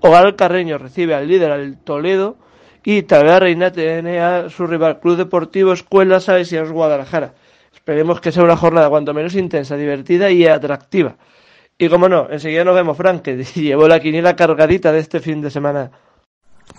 Hogar 0.00 0.36
Carreño 0.36 0.78
recibe 0.78 1.14
al 1.14 1.26
líder 1.26 1.50
al 1.50 1.78
Toledo 1.78 2.36
y 2.84 3.02
Talavera 3.02 3.40
Reina 3.40 3.72
tiene 3.72 4.20
a 4.20 4.48
su 4.48 4.66
rival 4.66 5.00
Club 5.00 5.16
Deportivo 5.16 5.72
Escuela 5.72 6.20
Salesianos 6.20 6.70
Guadalajara. 6.70 7.34
Esperemos 7.74 8.20
que 8.20 8.32
sea 8.32 8.44
una 8.44 8.56
jornada 8.56 8.88
cuanto 8.88 9.12
menos 9.12 9.34
intensa, 9.34 9.76
divertida 9.76 10.30
y 10.30 10.46
atractiva. 10.46 11.16
Y 11.76 11.88
como 11.88 12.08
no, 12.08 12.28
enseguida 12.30 12.62
nos 12.62 12.74
vemos, 12.74 12.96
Frank, 12.96 13.22
que 13.22 13.42
llevó 13.54 13.88
la 13.88 14.00
quiniela 14.00 14.36
cargadita 14.36 14.92
de 14.92 15.00
este 15.00 15.20
fin 15.20 15.40
de 15.40 15.50
semana. 15.50 15.90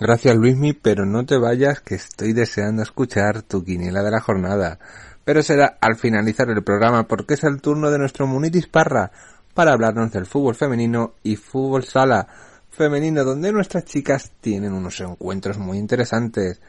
Gracias 0.00 0.34
Luismi, 0.34 0.72
pero 0.72 1.04
no 1.04 1.26
te 1.26 1.36
vayas 1.36 1.80
que 1.80 1.94
estoy 1.94 2.32
deseando 2.32 2.82
escuchar 2.82 3.42
tu 3.42 3.62
quiniela 3.62 4.02
de 4.02 4.10
la 4.10 4.20
jornada. 4.20 4.78
Pero 5.24 5.42
será 5.42 5.76
al 5.80 5.96
finalizar 5.96 6.48
el 6.50 6.64
programa 6.64 7.06
porque 7.06 7.34
es 7.34 7.44
el 7.44 7.60
turno 7.60 7.90
de 7.90 7.98
nuestro 7.98 8.26
Munitis 8.26 8.66
Parra 8.66 9.12
para 9.54 9.72
hablarnos 9.72 10.10
del 10.10 10.26
fútbol 10.26 10.54
femenino 10.54 11.14
y 11.22 11.36
fútbol 11.36 11.84
sala 11.84 12.26
femenino 12.70 13.22
donde 13.22 13.52
nuestras 13.52 13.84
chicas 13.84 14.32
tienen 14.40 14.72
unos 14.72 14.98
encuentros 15.00 15.58
muy 15.58 15.78
interesantes 15.78 16.60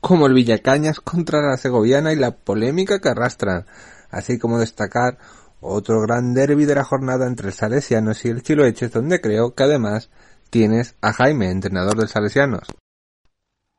como 0.00 0.26
el 0.26 0.34
Villacañas 0.34 1.00
contra 1.00 1.42
la 1.42 1.56
Segoviana 1.56 2.12
y 2.12 2.16
la 2.16 2.32
polémica 2.32 2.98
que 2.98 3.10
arrastran, 3.10 3.66
así 4.10 4.38
como 4.38 4.58
destacar 4.58 5.18
otro 5.60 6.00
gran 6.00 6.34
derby 6.34 6.64
de 6.64 6.74
la 6.74 6.84
jornada 6.84 7.26
entre 7.26 7.48
el 7.48 7.54
Salesianos 7.54 8.24
y 8.24 8.28
el 8.28 8.42
Chiloeches 8.42 8.90
donde 8.90 9.20
creo 9.20 9.54
que 9.54 9.62
además 9.62 10.10
tienes 10.54 10.96
a 11.02 11.12
Jaime, 11.12 11.50
entrenador 11.50 11.96
del 11.96 12.06
Salesianos. 12.06 12.68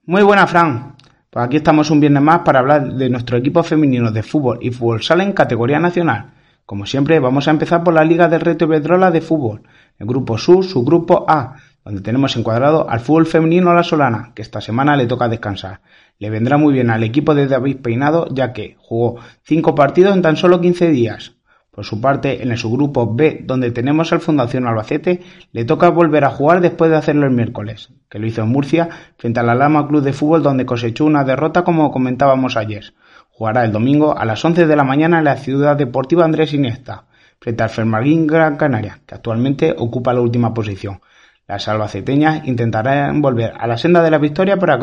Muy 0.04 0.24
buena, 0.24 0.46
Fran. 0.46 0.98
Pues 1.30 1.46
aquí 1.46 1.56
estamos 1.56 1.90
un 1.90 2.02
viernes 2.02 2.22
más 2.22 2.40
para 2.40 2.60
hablar 2.60 2.96
de 2.96 3.10
nuestro 3.10 3.38
equipo 3.38 3.64
femenino 3.64 4.12
de 4.12 4.22
fútbol 4.24 4.60
y 4.62 4.72
fútbol 4.72 5.02
sala 5.02 5.24
en 5.24 5.32
categoría 5.32 5.80
nacional. 5.80 6.34
Como 6.66 6.86
siempre, 6.86 7.22
vamos 7.22 7.48
a 7.48 7.52
empezar 7.52 7.82
por 7.82 7.94
la 7.94 8.04
Liga 8.04 8.28
del 8.28 8.42
Reto 8.42 8.66
Iberdrola 8.66 9.10
de 9.10 9.22
fútbol, 9.22 9.62
el 9.98 10.06
grupo 10.06 10.38
sur, 10.38 10.66
su 10.66 10.84
grupo 10.84 11.24
A, 11.30 11.56
donde 11.86 12.02
tenemos 12.02 12.36
encuadrado 12.36 12.90
al 12.90 13.00
fútbol 13.00 13.26
femenino 13.26 13.74
la 13.74 13.84
Solana, 13.84 14.34
que 14.36 14.42
esta 14.42 14.60
semana 14.60 14.98
le 14.98 15.08
toca 15.08 15.30
descansar. 15.30 15.80
Le 16.20 16.30
vendrá 16.30 16.58
muy 16.58 16.74
bien 16.74 16.90
al 16.90 17.04
equipo 17.04 17.34
de 17.34 17.48
David 17.48 17.78
Peinado, 17.78 18.28
ya 18.34 18.52
que 18.52 18.76
jugó 18.80 19.22
cinco 19.44 19.76
partidos 19.76 20.14
en 20.14 20.22
tan 20.22 20.36
solo 20.36 20.60
15 20.60 20.90
días. 20.90 21.35
Por 21.76 21.84
su 21.84 22.00
parte, 22.00 22.42
en 22.42 22.52
el 22.52 22.58
subgrupo 22.58 23.16
B, 23.16 23.42
donde 23.44 23.70
tenemos 23.70 24.14
al 24.14 24.22
Fundación 24.22 24.66
Albacete, 24.66 25.22
le 25.52 25.66
toca 25.66 25.90
volver 25.90 26.24
a 26.24 26.30
jugar 26.30 26.62
después 26.62 26.90
de 26.90 26.96
hacerlo 26.96 27.26
el 27.26 27.34
miércoles, 27.34 27.90
que 28.10 28.18
lo 28.18 28.26
hizo 28.26 28.44
en 28.44 28.48
Murcia, 28.48 28.88
frente 29.18 29.42
a 29.42 29.44
la 29.44 29.56
Lama 29.56 29.86
Club 29.86 30.02
de 30.02 30.14
Fútbol, 30.14 30.42
donde 30.42 30.66
cosechó 30.66 31.04
una 31.04 31.26
derrota 31.26 31.66
como 31.66 31.92
comentábamos 31.92 32.56
ayer. 32.56 32.94
Jugará 33.30 33.66
el 33.66 33.74
domingo 33.74 34.18
a 34.18 34.24
las 34.24 34.46
11 34.46 34.68
de 34.68 34.76
la 34.78 34.86
mañana 34.86 35.18
en 35.18 35.26
la 35.26 35.36
Ciudad 35.36 35.76
Deportiva 35.76 36.24
Andrés 36.24 36.54
Iniesta, 36.54 37.08
frente 37.42 37.64
al 37.64 37.70
Fermarín 37.70 38.26
Gran 38.26 38.56
Canaria, 38.56 39.02
que 39.06 39.16
actualmente 39.16 39.76
ocupa 39.78 40.14
la 40.14 40.22
última 40.22 40.54
posición. 40.54 41.02
Las 41.46 41.68
albaceteñas 41.68 42.48
intentarán 42.48 43.22
volver 43.22 43.54
a 43.60 43.68
la 43.68 43.78
senda 43.78 44.02
de 44.02 44.12
la 44.12 44.18
victoria 44.18 44.56
para, 44.56 44.80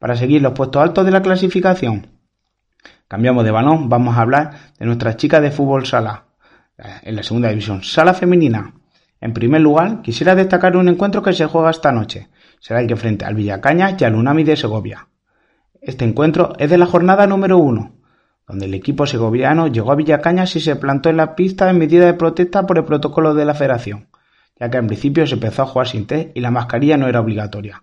para 0.00 0.16
seguir 0.16 0.42
los 0.42 0.54
puestos 0.54 0.82
altos 0.82 1.04
de 1.04 1.12
la 1.12 1.22
clasificación. 1.22 2.08
Cambiamos 3.06 3.44
de 3.44 3.52
balón, 3.52 3.88
vamos 3.88 4.16
a 4.16 4.22
hablar 4.22 4.50
de 4.80 4.86
nuestras 4.86 5.16
chicas 5.16 5.40
de 5.40 5.52
fútbol 5.52 5.86
sala 5.86 6.24
en 6.78 7.16
la 7.16 7.22
segunda 7.22 7.48
división. 7.48 7.82
Sala 7.82 8.14
femenina. 8.14 8.74
En 9.20 9.32
primer 9.32 9.60
lugar, 9.60 10.02
quisiera 10.02 10.34
destacar 10.34 10.76
un 10.76 10.88
encuentro 10.88 11.22
que 11.22 11.32
se 11.32 11.46
juega 11.46 11.70
esta 11.70 11.92
noche. 11.92 12.28
Será 12.60 12.80
el 12.80 12.86
que 12.86 12.96
frente 12.96 13.24
al 13.24 13.34
Villacaña 13.34 13.96
y 13.98 14.04
al 14.04 14.14
Unami 14.14 14.44
de 14.44 14.56
Segovia. 14.56 15.08
Este 15.80 16.04
encuentro 16.04 16.52
es 16.58 16.70
de 16.70 16.78
la 16.78 16.86
jornada 16.86 17.26
número 17.26 17.58
uno, 17.58 17.96
donde 18.46 18.66
el 18.66 18.74
equipo 18.74 19.06
segoviano 19.06 19.66
llegó 19.68 19.92
a 19.92 19.96
Villacañas 19.96 20.54
y 20.56 20.60
se 20.60 20.76
plantó 20.76 21.08
en 21.08 21.16
la 21.16 21.34
pista 21.34 21.70
en 21.70 21.78
medida 21.78 22.06
de 22.06 22.14
protesta 22.14 22.66
por 22.66 22.78
el 22.78 22.84
protocolo 22.84 23.34
de 23.34 23.44
la 23.44 23.54
federación, 23.54 24.08
ya 24.58 24.70
que 24.70 24.78
en 24.78 24.86
principio 24.86 25.26
se 25.26 25.34
empezó 25.34 25.62
a 25.62 25.66
jugar 25.66 25.88
sin 25.88 26.06
test 26.06 26.36
y 26.36 26.40
la 26.40 26.50
mascarilla 26.50 26.96
no 26.96 27.08
era 27.08 27.20
obligatoria. 27.20 27.82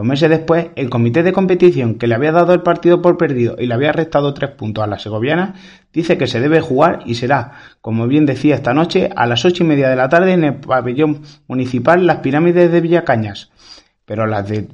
Pues 0.00 0.08
meses 0.08 0.30
después, 0.30 0.68
el 0.76 0.88
comité 0.88 1.22
de 1.22 1.34
competición 1.34 1.96
que 1.96 2.06
le 2.06 2.14
había 2.14 2.32
dado 2.32 2.54
el 2.54 2.62
partido 2.62 3.02
por 3.02 3.18
perdido 3.18 3.56
y 3.58 3.66
le 3.66 3.74
había 3.74 3.92
restado 3.92 4.32
tres 4.32 4.48
puntos 4.48 4.82
a 4.82 4.86
la 4.86 4.98
segoviana, 4.98 5.56
dice 5.92 6.16
que 6.16 6.26
se 6.26 6.40
debe 6.40 6.62
jugar 6.62 7.00
y 7.04 7.16
será, 7.16 7.52
como 7.82 8.06
bien 8.06 8.24
decía 8.24 8.54
esta 8.54 8.72
noche, 8.72 9.10
a 9.14 9.26
las 9.26 9.44
ocho 9.44 9.62
y 9.62 9.66
media 9.66 9.90
de 9.90 9.96
la 9.96 10.08
tarde 10.08 10.32
en 10.32 10.44
el 10.44 10.54
pabellón 10.54 11.20
municipal 11.48 12.06
Las 12.06 12.20
Pirámides 12.20 12.72
de 12.72 12.80
Villacañas. 12.80 13.50
Pero 14.06 14.26
las 14.26 14.48
de 14.48 14.68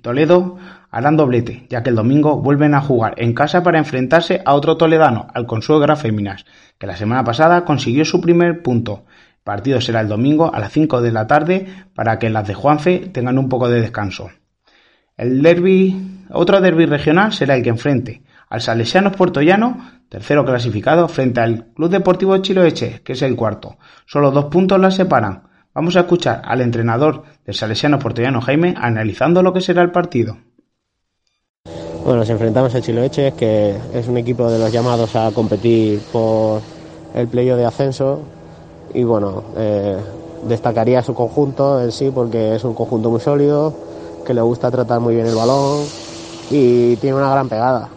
Toledo 0.00 0.56
harán 0.90 1.18
doblete, 1.18 1.66
ya 1.68 1.82
que 1.82 1.90
el 1.90 1.96
domingo 1.96 2.38
vuelven 2.40 2.72
a 2.72 2.80
jugar 2.80 3.12
en 3.18 3.34
casa 3.34 3.62
para 3.62 3.78
enfrentarse 3.78 4.40
a 4.46 4.54
otro 4.54 4.78
toledano, 4.78 5.26
al 5.34 5.44
Consuegra 5.44 5.94
Féminas, 5.94 6.46
que 6.78 6.86
la 6.86 6.96
semana 6.96 7.22
pasada 7.22 7.66
consiguió 7.66 8.06
su 8.06 8.22
primer 8.22 8.62
punto. 8.62 9.04
Partido 9.44 9.82
será 9.82 10.00
el 10.00 10.08
domingo 10.08 10.54
a 10.54 10.58
las 10.58 10.72
cinco 10.72 11.02
de 11.02 11.12
la 11.12 11.26
tarde 11.26 11.66
para 11.94 12.18
que 12.18 12.30
las 12.30 12.48
de 12.48 12.54
Juanfe 12.54 13.10
tengan 13.12 13.36
un 13.36 13.50
poco 13.50 13.68
de 13.68 13.82
descanso. 13.82 14.30
El 15.20 15.42
derby, 15.42 16.24
otro 16.32 16.62
derby 16.62 16.86
regional 16.86 17.34
será 17.34 17.54
el 17.54 17.62
que 17.62 17.68
enfrente 17.68 18.22
al 18.48 18.62
Salesianos 18.62 19.14
Puertollano, 19.14 19.76
tercero 20.08 20.46
clasificado, 20.46 21.08
frente 21.08 21.42
al 21.42 21.66
Club 21.74 21.90
Deportivo 21.90 22.38
Chiloeche, 22.38 23.02
que 23.04 23.12
es 23.12 23.20
el 23.20 23.36
cuarto. 23.36 23.76
Solo 24.06 24.30
dos 24.30 24.46
puntos 24.46 24.80
las 24.80 24.94
separan. 24.94 25.42
Vamos 25.74 25.94
a 25.96 26.00
escuchar 26.00 26.40
al 26.42 26.62
entrenador 26.62 27.24
del 27.44 27.54
Salesianos 27.54 28.02
Puertollano, 28.02 28.40
Jaime, 28.40 28.74
analizando 28.78 29.42
lo 29.42 29.52
que 29.52 29.60
será 29.60 29.82
el 29.82 29.90
partido. 29.90 30.38
Bueno, 32.02 32.20
nos 32.20 32.30
enfrentamos 32.30 32.74
a 32.74 32.80
Chiloeche, 32.80 33.34
que 33.34 33.76
es 33.92 34.08
un 34.08 34.16
equipo 34.16 34.50
de 34.50 34.58
los 34.58 34.72
llamados 34.72 35.14
a 35.16 35.30
competir 35.32 36.00
por 36.10 36.62
el 37.14 37.28
playo 37.28 37.58
de 37.58 37.66
ascenso. 37.66 38.22
Y 38.94 39.04
bueno, 39.04 39.44
eh, 39.58 39.98
destacaría 40.48 41.02
su 41.02 41.12
conjunto 41.12 41.82
en 41.82 41.92
sí, 41.92 42.10
porque 42.10 42.54
es 42.54 42.64
un 42.64 42.72
conjunto 42.72 43.10
muy 43.10 43.20
sólido 43.20 43.89
que 44.24 44.34
le 44.34 44.40
gusta 44.40 44.70
tratar 44.70 45.00
muy 45.00 45.14
bien 45.14 45.26
el 45.26 45.34
balón 45.34 45.84
y 46.50 46.96
tiene 46.96 47.16
una 47.16 47.30
gran 47.30 47.48
pegada. 47.48 47.88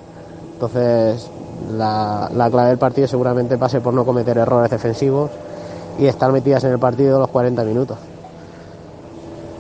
Entonces, 0.54 1.30
la, 1.72 2.30
clave 2.50 2.70
del 2.70 2.78
partido 2.78 3.08
seguramente 3.08 3.58
pase 3.58 3.82
por 3.82 3.94
no 3.94 4.06
cometer 4.06 4.38
errores 4.38 4.72
defensivos 4.72 5.32
y 6.00 6.06
estar 6.06 6.32
metidas 6.32 6.64
en 6.64 6.72
el 6.72 6.80
partido 6.80 7.20
los 7.20 7.30
40 7.30 7.64
minutos. 7.64 7.98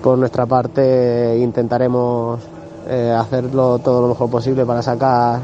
Por 0.01 0.17
nuestra 0.17 0.45
parte 0.45 1.37
intentaremos 1.39 2.41
eh, 2.87 3.15
hacerlo 3.17 3.79
todo 3.79 4.01
lo 4.01 4.07
mejor 4.09 4.29
posible 4.29 4.65
para 4.65 4.81
sacar 4.81 5.39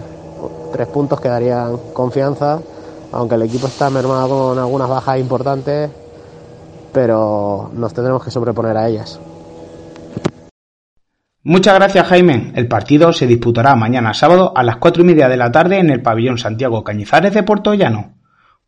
tres 0.71 0.87
puntos 0.87 1.19
que 1.19 1.29
darían 1.29 1.77
confianza, 1.93 2.59
aunque 3.11 3.35
el 3.35 3.43
equipo 3.43 3.67
está 3.67 3.89
mermado 3.89 4.49
con 4.49 4.59
algunas 4.59 4.89
bajas 4.89 5.19
importantes 5.19 5.89
pero 6.91 7.69
nos 7.73 7.93
tendremos 7.93 8.23
que 8.23 8.31
sobreponer 8.31 8.77
a 8.77 8.87
ellas. 8.87 9.19
Muchas 11.43 11.75
gracias 11.75 12.05
Jaime. 12.07 12.51
El 12.55 12.67
partido 12.67 13.13
se 13.13 13.25
disputará 13.25 13.73
mañana 13.73 14.13
sábado 14.13 14.51
a 14.57 14.61
las 14.61 14.75
cuatro 14.75 15.03
y 15.03 15.05
media 15.05 15.29
de 15.29 15.37
la 15.37 15.49
tarde 15.49 15.79
en 15.79 15.89
el 15.89 16.01
pabellón 16.01 16.37
Santiago 16.37 16.83
Cañizares 16.83 17.33
de 17.33 17.43
Puerto 17.43 17.73
Llano. 17.73 18.15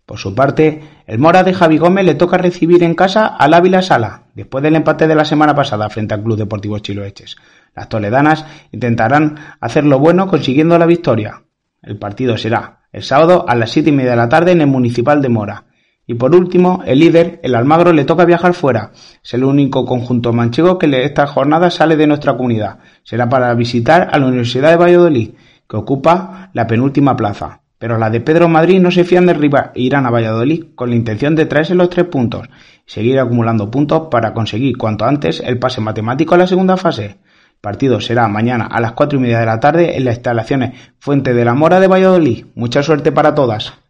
Por 0.06 0.18
su 0.18 0.34
parte, 0.34 0.82
el 1.06 1.20
Mora 1.20 1.44
de 1.44 1.54
Javi 1.54 1.78
Gómez 1.78 2.06
le 2.06 2.16
toca 2.16 2.38
recibir 2.38 2.82
en 2.84 2.96
casa 2.96 3.28
al 3.28 3.54
Ávila 3.54 3.82
Sala, 3.82 4.24
después 4.36 4.64
del 4.64 4.78
empate 4.78 5.06
de 5.08 5.16
la 5.16 5.26
semana 5.26 5.54
pasada 5.54 5.90
frente 5.90 6.14
al 6.14 6.24
Club 6.24 6.38
Deportivo 6.38 6.80
Chiloeches. 6.80 7.36
Las 7.76 7.90
toledanas 7.90 8.46
intentarán 8.72 9.38
hacer 9.60 9.84
lo 9.84 10.00
bueno 10.00 10.28
consiguiendo 10.28 10.78
la 10.78 10.86
victoria. 10.86 11.44
El 11.82 11.98
partido 11.98 12.38
será 12.38 12.84
el 12.94 13.04
sábado 13.04 13.46
a 13.50 13.56
las 13.56 13.72
siete 13.72 13.90
y 13.90 13.94
media 13.94 14.12
de 14.12 14.18
la 14.18 14.30
tarde 14.30 14.54
en 14.54 14.62
el 14.62 14.68
Municipal 14.68 15.22
de 15.22 15.30
Mora. 15.30 15.66
Y 16.08 16.16
por 16.16 16.36
último, 16.36 16.84
el 16.86 17.00
líder, 17.00 17.40
el 17.44 17.56
Almagro, 17.56 17.94
le 17.94 18.06
toca 18.06 18.26
viajar 18.26 18.54
fuera. 18.54 18.92
Es 19.24 19.34
el 19.34 19.44
único 19.44 19.86
conjunto 19.86 20.34
manchego 20.34 20.78
que 20.78 21.06
esta 21.06 21.28
jornada 21.28 21.70
sale 21.70 21.96
de 21.96 22.08
nuestra 22.08 22.36
comunidad. 22.36 22.80
Será 23.04 23.30
para 23.30 23.54
visitar 23.54 24.10
a 24.12 24.20
la 24.20 24.28
Universidad 24.28 24.72
de 24.72 24.78
Valladolid, 24.78 25.30
que 25.70 25.78
ocupa 25.78 26.50
la 26.54 26.68
penúltima 26.68 27.16
plaza. 27.16 27.62
Pero 27.78 27.98
la 27.98 28.10
de 28.10 28.22
Pedro 28.22 28.48
Madrid 28.48 28.80
no 28.80 28.92
se 28.92 29.04
fían 29.04 29.26
de 29.26 29.32
arriba 29.32 29.72
e 29.74 29.82
irán 29.82 30.06
a 30.06 30.12
Valladolid 30.12 30.66
con 30.76 30.90
la 30.90 30.96
intención 30.96 31.36
de 31.36 31.48
traerse 31.48 31.74
los 31.74 31.90
tres 31.90 32.06
puntos 32.06 32.48
y 32.86 32.92
seguir 32.92 33.20
acumulando 33.20 33.72
puntos 33.72 34.04
para 34.12 34.34
conseguir 34.34 34.78
cuanto 34.78 35.06
antes 35.06 35.42
el 35.44 35.58
pase 35.58 35.82
matemático 35.82 36.36
a 36.36 36.38
la 36.38 36.46
segunda 36.46 36.78
fase. 36.78 37.06
El 37.06 37.60
partido 37.60 38.00
será 38.00 38.28
mañana 38.28 38.66
a 38.66 38.82
las 38.82 38.92
cuatro 38.92 39.18
y 39.18 39.24
media 39.24 39.40
de 39.40 39.46
la 39.48 39.60
tarde 39.60 39.98
en 39.98 40.06
las 40.06 40.16
instalaciones 40.16 40.74
Fuente 41.00 41.34
de 41.34 41.46
la 41.46 41.56
Mora 41.56 41.80
de 41.80 41.88
Valladolid. 41.88 42.46
Mucha 42.54 42.84
suerte 42.84 43.12
para 43.12 43.34
todas. 43.34 43.81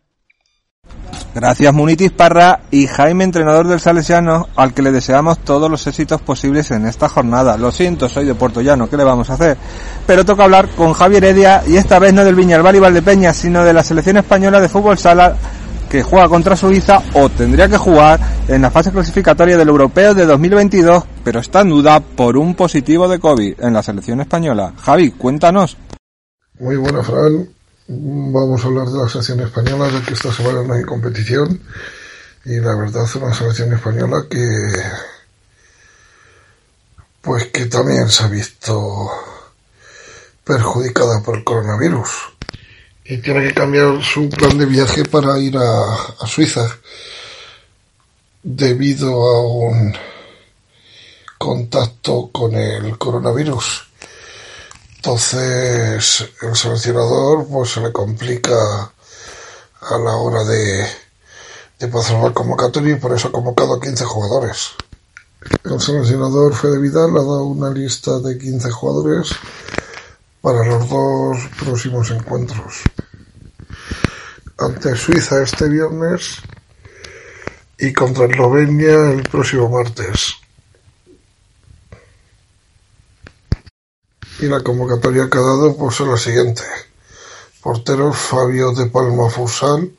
Gracias 1.34 1.74
Munitis 1.74 2.12
Parra 2.12 2.60
y 2.72 2.88
Jaime, 2.88 3.24
entrenador 3.24 3.66
del 3.66 3.80
Salesiano, 3.80 4.50
al 4.58 4.74
que 4.74 4.82
le 4.82 4.92
deseamos 4.92 5.40
todos 5.40 5.72
los 5.72 5.88
éxitos 5.88 6.22
posibles 6.22 6.72
en 6.72 6.86
esta 6.86 7.08
jornada. 7.08 7.56
Lo 7.58 7.72
siento, 7.72 8.10
soy 8.10 8.26
de 8.26 8.36
Puerto 8.36 8.62
Llano, 8.62 8.90
¿qué 8.90 8.98
le 8.98 9.06
vamos 9.06 9.30
a 9.30 9.36
hacer? 9.36 9.58
Pero 10.06 10.26
toca 10.26 10.44
hablar 10.44 10.68
con 10.70 10.92
Javier 10.92 11.24
Heredia 11.24 11.64
y 11.66 11.78
esta 11.78 12.00
vez 12.00 12.14
no 12.14 12.26
del 12.26 12.36
Viñalbal 12.36 12.76
y 12.76 12.80
Valdepeña, 12.80 13.34
sino 13.34 13.64
de 13.64 13.74
la 13.74 13.84
selección 13.84 14.18
española 14.18 14.60
de 14.60 14.68
fútbol 14.68 14.98
sala 14.98 15.38
que 15.90 16.04
juega 16.04 16.28
contra 16.28 16.58
Suiza 16.58 17.02
o 17.14 17.30
tendría 17.30 17.70
que 17.70 17.78
jugar 17.78 18.20
en 18.50 18.62
la 18.62 18.72
fase 18.72 18.92
clasificatoria 18.92 19.58
del 19.58 19.70
Europeo 19.70 20.14
de 20.14 20.26
2022, 20.26 21.04
pero 21.24 21.40
está 21.40 21.62
en 21.62 21.70
duda 21.70 22.02
por 22.02 22.36
un 22.36 22.56
positivo 22.56 23.08
de 23.08 23.20
COVID 23.20 23.56
en 23.60 23.74
la 23.74 23.84
selección 23.84 24.20
española. 24.20 24.74
Javi, 24.78 25.12
cuéntanos. 25.12 25.78
Muy 26.60 26.76
buena, 26.76 27.02
Fran. 27.04 27.48
Vamos 27.94 28.64
a 28.64 28.68
hablar 28.68 28.88
de 28.88 29.00
la 29.00 29.10
selección 29.10 29.42
española, 29.42 29.90
de 29.90 30.02
que 30.02 30.14
esta 30.14 30.32
semana 30.32 30.64
no 30.64 30.76
hay 30.76 30.84
competición. 30.84 31.62
Y 32.46 32.56
la 32.62 32.74
verdad 32.74 33.04
es 33.04 33.16
una 33.16 33.34
selección 33.34 33.74
española 33.74 34.28
que, 34.30 34.40
pues 37.22 37.48
que 37.48 37.66
también 37.66 38.08
se 38.08 38.24
ha 38.24 38.28
visto 38.28 39.12
perjudicada 40.46 41.22
por 41.22 41.36
el 41.38 41.44
coronavirus. 41.44 42.10
Y 43.04 43.18
tiene 43.18 43.46
que 43.46 43.54
cambiar 43.54 44.02
su 44.02 44.30
plan 44.30 44.58
de 44.58 44.68
viaje 44.68 45.04
para 45.04 45.38
ir 45.38 45.58
a, 45.58 45.94
a 46.18 46.28
Suiza 46.28 46.66
debido 48.42 49.12
a 49.12 49.42
un 49.42 49.94
contacto 51.38 52.30
con 52.32 52.56
el 52.56 52.98
coronavirus. 52.98 53.91
Entonces 55.04 56.30
el 56.44 56.56
seleccionador 56.56 57.48
pues 57.48 57.72
se 57.72 57.82
le 57.82 57.92
complica 57.92 58.54
a 58.54 59.98
la 59.98 60.16
hora 60.16 60.44
de, 60.44 60.86
de 61.80 61.88
la 61.88 62.32
convocatoria 62.32 62.94
y 62.94 63.00
por 63.00 63.12
eso 63.12 63.30
ha 63.30 63.32
convocado 63.32 63.74
a 63.74 63.82
15 63.82 64.06
jugadores. 64.06 64.70
El 65.64 65.82
seleccionador 65.82 66.54
Fede 66.54 66.78
Vidal 66.78 67.18
ha 67.18 67.22
dado 67.22 67.46
una 67.46 67.72
lista 67.72 68.20
de 68.20 68.38
15 68.38 68.70
jugadores 68.70 69.32
para 70.40 70.64
los 70.64 70.88
dos 70.88 71.38
próximos 71.60 72.12
encuentros. 72.12 72.84
Ante 74.60 74.96
Suiza 74.96 75.42
este 75.42 75.68
viernes 75.68 76.44
y 77.80 77.92
contra 77.92 78.28
Eslovenia 78.28 79.14
el 79.14 79.24
próximo 79.24 79.68
martes. 79.68 80.41
Y 84.42 84.48
la 84.48 84.62
convocatoria 84.62 85.30
que 85.30 85.38
ha 85.38 85.42
dado 85.42 85.78
pues 85.78 86.00
es 86.00 86.08
la 86.08 86.18
siguiente. 86.18 86.64
Porteros 87.62 88.18
Fabio 88.18 88.72
de 88.72 88.88
Palma 88.88 89.30
Fusal, 89.30 89.96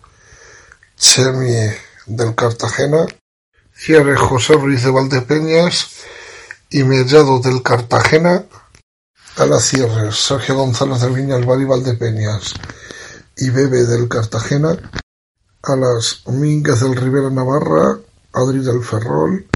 Chemi 0.99 1.71
del 2.07 2.35
Cartagena, 2.35 3.07
Cierre 3.73 4.17
José 4.17 4.55
Ruiz 4.55 4.83
de 4.83 4.91
Valdepeñas 4.91 5.91
y 6.71 6.83
Mellado 6.83 7.39
del 7.39 7.63
Cartagena, 7.63 8.45
a 9.37 9.47
la 9.47 9.61
cierre 9.61 10.11
Sergio 10.11 10.57
González 10.57 11.01
del 11.01 11.13
Viñalbal 11.13 11.63
y 11.63 11.65
Valdepeñas 11.65 12.55
y 13.37 13.51
Bebe 13.51 13.85
del 13.85 14.09
Cartagena, 14.09 14.77
a 15.63 15.77
las 15.77 16.27
Mínguez 16.27 16.81
del 16.81 16.97
Rivera 16.97 17.31
Navarra, 17.31 17.99
Adri 18.33 18.59
del 18.59 18.83
Ferrol, 18.83 19.47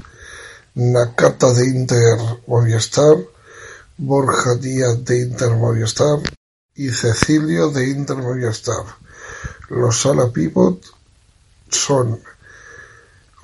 Nakata 0.75 1.53
de 1.53 1.65
Inter 1.65 2.17
Movistar, 2.47 3.17
Borja 3.99 4.53
Díaz 4.55 5.03
de 5.05 5.21
Inter 5.21 5.49
Movistar 5.55 6.19
y 6.75 6.89
Cecilio 6.89 7.71
de 7.71 7.89
Inter 7.89 8.17
Movistar. 8.17 8.85
Los 9.69 10.01
sala 10.01 10.31
pivot 10.31 10.85
son 11.69 12.21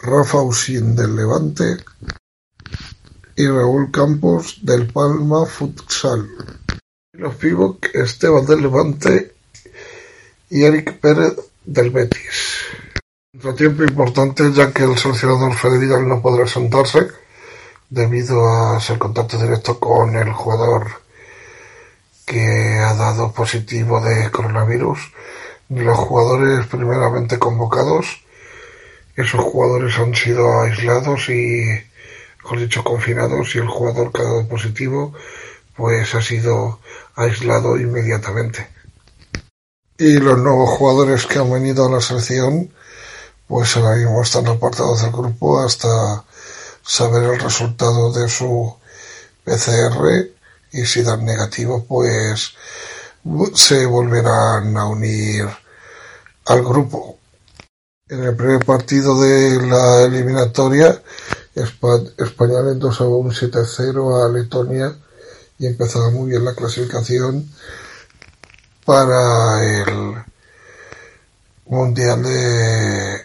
Rafa 0.03 0.43
Usín 0.43 0.95
del 0.95 1.15
Levante 1.15 1.77
y 3.35 3.47
Raúl 3.47 3.89
Campos 3.91 4.59
del 4.61 4.85
Palma 4.93 5.47
Futsal. 5.47 6.29
Los 7.13 7.35
pivot 7.35 7.85
Esteban 7.91 8.45
del 8.45 8.61
Levante 8.61 9.33
y 10.51 10.63
Eric 10.63 10.99
Pérez 10.99 11.33
del 11.65 11.89
Betis. 11.89 12.59
Otro 13.35 13.55
tiempo 13.55 13.83
importante 13.83 14.53
ya 14.53 14.71
que 14.71 14.83
el 14.83 14.99
seleccionador 14.99 15.55
Fede 15.55 15.87
no 16.05 16.21
podrá 16.21 16.45
sentarse 16.45 17.22
debido 17.89 18.47
a 18.47 18.79
ser 18.79 18.97
contacto 18.97 19.37
directo 19.37 19.79
con 19.79 20.15
el 20.15 20.31
jugador 20.31 21.03
que 22.25 22.79
ha 22.79 22.93
dado 22.93 23.31
positivo 23.31 24.01
de 24.01 24.31
coronavirus. 24.31 24.99
Los 25.69 25.97
jugadores 25.97 26.67
primeramente 26.67 27.39
convocados, 27.39 28.23
esos 29.15 29.41
jugadores 29.41 29.97
han 29.97 30.15
sido 30.15 30.61
aislados 30.61 31.29
y, 31.29 31.65
mejor 32.39 32.59
dicho, 32.59 32.83
confinados 32.83 33.55
y 33.55 33.59
el 33.59 33.67
jugador 33.67 34.11
que 34.11 34.21
ha 34.21 34.25
dado 34.25 34.47
positivo 34.47 35.13
pues 35.75 36.13
ha 36.13 36.21
sido 36.21 36.79
aislado 37.15 37.77
inmediatamente. 37.77 38.67
Y 39.97 40.17
los 40.17 40.37
nuevos 40.37 40.69
jugadores 40.69 41.25
que 41.25 41.39
han 41.39 41.51
venido 41.51 41.85
a 41.85 41.91
la 41.91 42.01
selección 42.01 42.71
pues 43.47 43.75
ahora 43.75 43.95
mismo 43.95 44.21
están 44.21 44.47
apartados 44.47 45.01
del 45.01 45.11
grupo 45.11 45.59
hasta 45.59 46.23
saber 46.83 47.23
el 47.23 47.39
resultado 47.39 48.11
de 48.11 48.27
su 48.27 48.75
PCR 49.43 50.29
y 50.71 50.85
si 50.85 51.01
dan 51.01 51.25
negativo 51.25 51.85
pues 51.85 52.53
se 53.55 53.85
volverán 53.85 54.75
a 54.77 54.87
unir 54.87 55.47
al 56.45 56.63
grupo. 56.63 57.17
En 58.09 58.23
el 58.23 58.35
primer 58.35 58.65
partido 58.65 59.19
de 59.21 59.65
la 59.65 60.01
eliminatoria 60.03 61.01
España 61.55 62.61
le 62.61 62.71
endosaba 62.71 63.09
un 63.09 63.31
7-0 63.31 64.25
a 64.25 64.29
Letonia 64.29 64.95
y 65.57 65.67
empezaba 65.67 66.09
muy 66.09 66.31
bien 66.31 66.43
la 66.43 66.55
clasificación 66.55 67.49
para 68.85 69.63
el 69.63 70.15
Mundial 71.65 72.23
de 72.23 73.21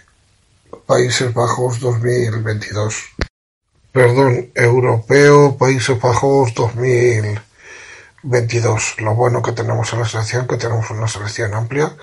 Países 0.87 1.35
Bajos 1.35 1.81
2022 1.81 2.95
perdón, 3.93 4.51
Europeo 4.55 5.57
Países 5.57 6.01
Bajos 6.01 6.55
2022. 6.55 9.01
Lo 9.01 9.15
bueno 9.15 9.43
que 9.43 9.53
tenemos 9.53 9.93
en 9.93 10.01
la 10.01 10.07
selección, 10.07 10.47
que 10.47 10.57
tenemos 10.57 10.91
una 10.91 11.09
selección 11.09 11.55
amplia. 11.55 11.97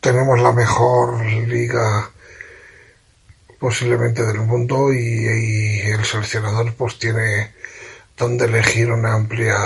Tenemos 0.00 0.40
la 0.40 0.52
mejor 0.52 1.24
liga 1.24 2.10
posiblemente 3.58 4.24
del 4.24 4.40
mundo 4.40 4.92
y, 4.92 5.26
el 5.26 6.04
seleccionador 6.04 6.74
pues 6.74 6.98
tiene 6.98 7.52
donde 8.16 8.46
elegir 8.46 8.90
una 8.90 9.14
amplia 9.14 9.56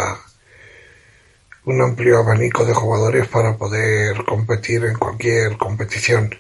un 1.65 1.83
amplio 1.83 2.19
abanico 2.19 2.65
de 2.65 2.75
jugadores 2.75 3.29
para 3.29 3.57
poder 3.57 4.25
competir 4.25 4.85
en 4.85 4.97
cualquier 4.97 5.57
competición. 5.59 6.35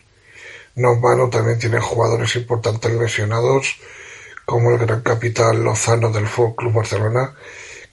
No 0.74 0.98
vano 1.00 1.28
también 1.28 1.58
tiene 1.58 1.78
jugadores 1.78 2.36
importantes 2.36 2.90
lesionados 2.92 3.76
como 4.50 4.72
el 4.72 4.78
gran 4.78 5.02
capital 5.02 5.62
Lozano 5.62 6.10
del 6.10 6.26
Fútbol 6.26 6.56
Club 6.56 6.72
Barcelona, 6.72 7.36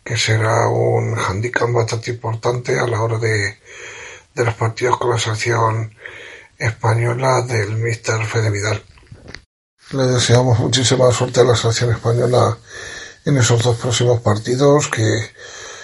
que 0.03 0.17
será 0.17 0.67
un 0.69 1.15
handicap 1.15 1.71
bastante 1.71 2.09
importante 2.09 2.79
a 2.79 2.87
la 2.87 2.99
hora 2.99 3.19
de, 3.19 3.59
de 4.33 4.43
los 4.43 4.55
partidos 4.55 4.97
con 4.97 5.11
la 5.11 5.19
selección 5.19 5.93
española 6.57 7.43
del 7.43 7.77
Mister 7.77 8.25
Fede 8.25 8.49
Vidal. 8.49 8.81
Le 9.91 10.03
deseamos 10.07 10.57
muchísima 10.57 11.11
suerte 11.11 11.41
a 11.41 11.43
la 11.43 11.55
selección 11.55 11.91
española 11.91 12.57
en 13.23 13.37
esos 13.37 13.61
dos 13.61 13.77
próximos 13.77 14.21
partidos, 14.21 14.87
que 14.87 15.05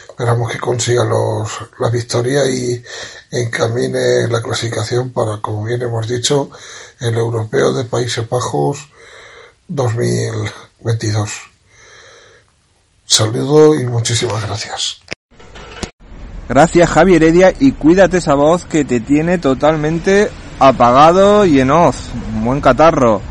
esperamos 0.09 0.51
que 0.51 0.57
consiga 0.57 1.03
los, 1.03 1.51
la 1.77 1.91
victoria 1.91 2.49
y 2.49 2.83
encamine 3.29 4.27
la 4.27 4.41
clasificación 4.41 5.13
para, 5.13 5.39
como 5.39 5.65
bien 5.65 5.83
hemos 5.83 6.07
dicho, 6.07 6.49
el 6.99 7.13
Europeo 7.15 7.73
de 7.73 7.83
Países 7.83 8.27
Bajos 8.27 8.89
2022. 9.67 11.31
Saludo 13.05 13.75
y 13.75 13.85
muchísimas 13.85 14.45
gracias. 14.45 15.01
Gracias 16.49 16.89
Javi 16.89 17.15
Heredia 17.15 17.53
y 17.57 17.71
cuídate 17.71 18.17
esa 18.17 18.33
voz 18.33 18.65
que 18.65 18.83
te 18.83 18.99
tiene 18.99 19.37
totalmente 19.37 20.29
apagado 20.59 21.45
y 21.45 21.59
en 21.59 21.71
un 21.71 21.91
buen 22.43 22.61
catarro. 22.61 23.21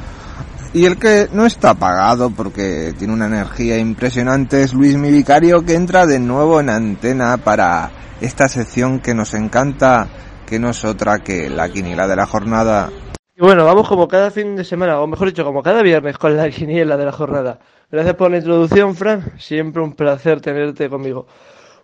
Y 0.75 0.87
el 0.87 0.99
que 0.99 1.29
no 1.33 1.45
está 1.45 1.71
apagado 1.71 2.31
porque 2.31 2.95
tiene 2.99 3.12
una 3.12 3.27
energía 3.27 3.77
impresionante 3.77 4.62
es 4.62 4.73
Luis 4.73 4.97
Mi 4.97 5.11
Vicario 5.11 5.64
que 5.64 5.75
entra 5.75 6.07
de 6.07 6.18
nuevo 6.18 6.61
en 6.61 6.71
antena 6.71 7.37
para 7.37 7.90
esta 8.23 8.49
sección 8.49 9.01
que 9.01 9.14
nos 9.14 9.35
encanta, 9.35 10.09
que 10.47 10.59
no 10.59 10.71
es 10.71 10.85
otra 10.85 11.18
que 11.18 11.51
la 11.51 11.68
quiniela 11.68 12.09
de 12.09 12.16
la 12.16 12.27
jornada. 12.27 12.90
Y 13.35 13.40
bueno, 13.40 13.64
vamos 13.64 13.88
como 13.88 14.09
cada 14.09 14.31
fin 14.31 14.57
de 14.57 14.64
semana, 14.64 15.01
o 15.01 15.07
mejor 15.07 15.29
dicho, 15.29 15.42
como 15.42 15.62
cada 15.62 15.83
viernes 15.83 16.18
con 16.18 16.37
la 16.37 16.51
quiniela 16.51 16.99
de 16.99 17.07
la 17.07 17.12
jornada. 17.12 17.61
Gracias 17.90 18.14
por 18.14 18.31
la 18.31 18.37
introducción, 18.37 18.95
Fran. 18.95 19.38
Siempre 19.38 19.83
un 19.83 19.95
placer 19.95 20.42
tenerte 20.42 20.90
conmigo. 20.90 21.27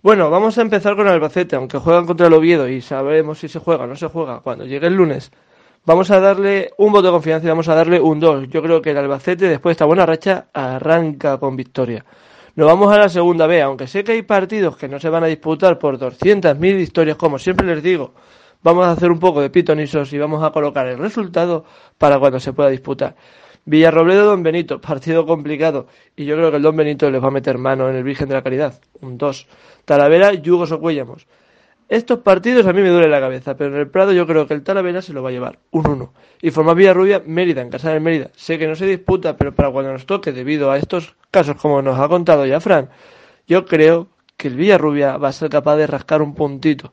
Bueno, 0.03 0.29
vamos 0.31 0.59
a 0.59 0.63
empezar 0.63 0.95
con 0.95 1.09
Albacete, 1.09 1.57
aunque 1.57 1.79
juegan 1.79 2.05
contra 2.05 2.27
el 2.27 2.35
Oviedo 2.35 2.69
y 2.69 2.83
sabemos 2.83 3.39
si 3.39 3.49
se 3.49 3.61
juega 3.61 3.85
o 3.85 3.87
no 3.87 3.97
se 3.97 4.09
juega 4.09 4.41
cuando 4.41 4.67
llegue 4.67 4.89
el 4.89 4.95
lunes. 4.95 5.33
Vamos 5.87 6.11
a 6.11 6.21
darle 6.21 6.71
un 6.77 6.93
voto 6.93 7.07
de 7.07 7.13
confianza 7.13 7.47
y 7.47 7.51
vamos 7.51 7.69
a 7.69 7.75
darle 7.75 7.99
un 7.99 8.21
2. 8.21 8.49
Yo 8.49 8.63
creo 8.63 8.83
que 8.83 8.91
el 8.91 8.99
Albacete, 8.99 9.49
después 9.49 9.71
de 9.71 9.73
esta 9.73 9.87
buena 9.87 10.05
racha, 10.05 10.49
arranca 10.53 11.39
con 11.39 11.57
victoria. 11.57 12.05
Nos 12.57 12.67
vamos 12.67 12.93
a 12.93 12.99
la 12.99 13.09
segunda 13.09 13.47
B, 13.47 13.63
aunque 13.63 13.87
sé 13.87 14.05
que 14.05 14.13
hay 14.13 14.23
partidos 14.23 14.77
que 14.77 14.87
no 14.87 15.01
se 15.01 15.09
van 15.09 15.25
a 15.25 15.29
disputar 15.29 15.79
por 15.79 15.99
200.000 15.99 16.59
victorias, 16.77 17.17
como 17.17 17.39
siempre 17.39 17.67
les 17.67 17.83
digo. 17.83 18.13
Vamos 18.63 18.87
a 18.87 18.93
hacer 18.93 19.11
un 19.13 19.21
poco 19.21 19.41
de 19.41 19.51
pitonisos 19.51 20.13
y 20.13 20.19
vamos 20.19 20.43
a 20.43 20.51
colocar 20.51 20.87
el 20.89 20.99
resultado 20.99 21.65
para 21.97 22.19
cuando 22.19 22.41
se 22.41 22.53
pueda 22.53 22.71
disputar. 22.71 23.15
Villarrobledo 23.65 24.27
Don 24.27 24.43
Benito, 24.43 24.81
partido 24.81 25.27
complicado. 25.27 25.87
Y 26.17 26.25
yo 26.25 26.37
creo 26.37 26.51
que 26.51 26.57
el 26.57 26.63
Don 26.63 26.77
Benito 26.77 27.11
les 27.11 27.23
va 27.23 27.29
a 27.29 27.31
meter 27.31 27.59
mano 27.59 27.89
en 27.89 27.97
el 27.97 28.03
Virgen 28.03 28.29
de 28.29 28.35
la 28.35 28.43
Caridad. 28.43 28.81
Un 29.01 29.19
2. 29.19 29.47
Talavera, 29.85 30.33
Yugos 30.33 30.73
o 30.73 30.81
Cuellamos. 30.81 31.27
Estos 31.89 32.19
partidos 32.19 32.67
a 32.67 32.73
mí 32.73 32.83
me 32.83 32.89
duele 32.89 33.09
la 33.09 33.21
cabeza, 33.21 33.57
pero 33.57 33.75
en 33.75 33.81
el 33.81 33.89
Prado 33.89 34.13
yo 34.13 34.27
creo 34.27 34.47
que 34.47 34.55
el 34.55 34.63
Talavera 34.63 35.03
se 35.03 35.13
lo 35.13 35.23
va 35.23 35.31
a 35.31 35.33
llevar, 35.33 35.59
un 35.71 35.87
1. 35.87 36.13
Y 36.43 36.51
forma 36.51 36.75
Villarrubia, 36.75 37.23
Mérida, 37.25 37.63
en 37.63 37.71
casa 37.71 37.93
de 37.93 38.01
Mérida. 38.01 38.31
Sé 38.37 38.59
que 38.59 38.67
no 38.67 38.75
se 38.75 38.87
disputa, 38.87 39.37
pero 39.37 39.55
para 39.55 39.71
cuando 39.71 39.93
nos 39.93 40.05
toque, 40.05 40.33
debido 40.33 40.71
a 40.71 40.77
estos 40.79 41.15
casos 41.31 41.57
como 41.57 41.81
nos 41.81 41.99
ha 41.99 42.09
contado 42.09 42.45
ya 42.45 42.61
Fran, 42.61 42.91
yo 43.47 43.65
creo 43.65 44.09
que 44.37 44.49
el 44.49 44.57
Villarrubia 44.57 45.17
va 45.17 45.29
a 45.29 45.33
ser 45.33 45.49
capaz 45.49 45.77
de 45.77 45.87
rascar 45.87 46.21
un 46.21 46.35
puntito, 46.35 46.93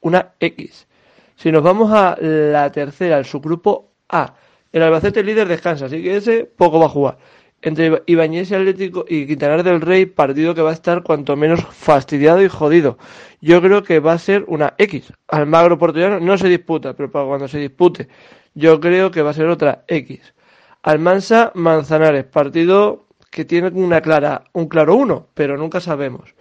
una 0.00 0.32
X. 0.40 0.86
Si 1.36 1.50
nos 1.50 1.62
vamos 1.62 1.90
a 1.92 2.16
la 2.20 2.70
tercera, 2.72 3.16
al 3.16 3.24
subgrupo 3.24 3.92
A, 4.08 4.34
el 4.72 4.82
Albacete 4.82 5.22
líder 5.22 5.48
descansa, 5.48 5.86
así 5.86 6.02
que 6.02 6.16
ese 6.16 6.44
poco 6.44 6.78
va 6.80 6.86
a 6.86 6.90
jugar 6.90 7.18
entre 7.64 8.02
Ibañez 8.06 8.50
y 8.50 8.54
Atlético 8.54 9.06
y 9.08 9.26
Quintanar 9.26 9.62
del 9.62 9.80
Rey, 9.80 10.04
partido 10.04 10.54
que 10.54 10.60
va 10.60 10.70
a 10.70 10.74
estar 10.74 11.02
cuanto 11.02 11.34
menos 11.34 11.64
fastidiado 11.64 12.42
y 12.42 12.48
jodido. 12.48 12.98
Yo 13.40 13.62
creo 13.62 13.82
que 13.82 14.00
va 14.00 14.12
a 14.12 14.18
ser 14.18 14.44
una 14.48 14.74
X. 14.76 15.12
Almagro 15.28 15.78
Portugués 15.78 16.20
no 16.20 16.36
se 16.36 16.48
disputa, 16.48 16.94
pero 16.94 17.10
para 17.10 17.26
cuando 17.26 17.48
se 17.48 17.58
dispute, 17.58 18.08
yo 18.52 18.80
creo 18.80 19.10
que 19.10 19.22
va 19.22 19.30
a 19.30 19.34
ser 19.34 19.46
otra 19.46 19.84
X. 19.88 20.34
Almansa 20.82 21.52
Manzanares, 21.54 22.24
partido 22.24 23.06
que 23.30 23.46
tiene 23.46 23.68
una 23.68 24.02
clara, 24.02 24.44
un 24.52 24.68
claro 24.68 24.94
uno, 24.94 25.28
pero 25.32 25.56
nunca 25.56 25.80
sabemos. 25.80 26.34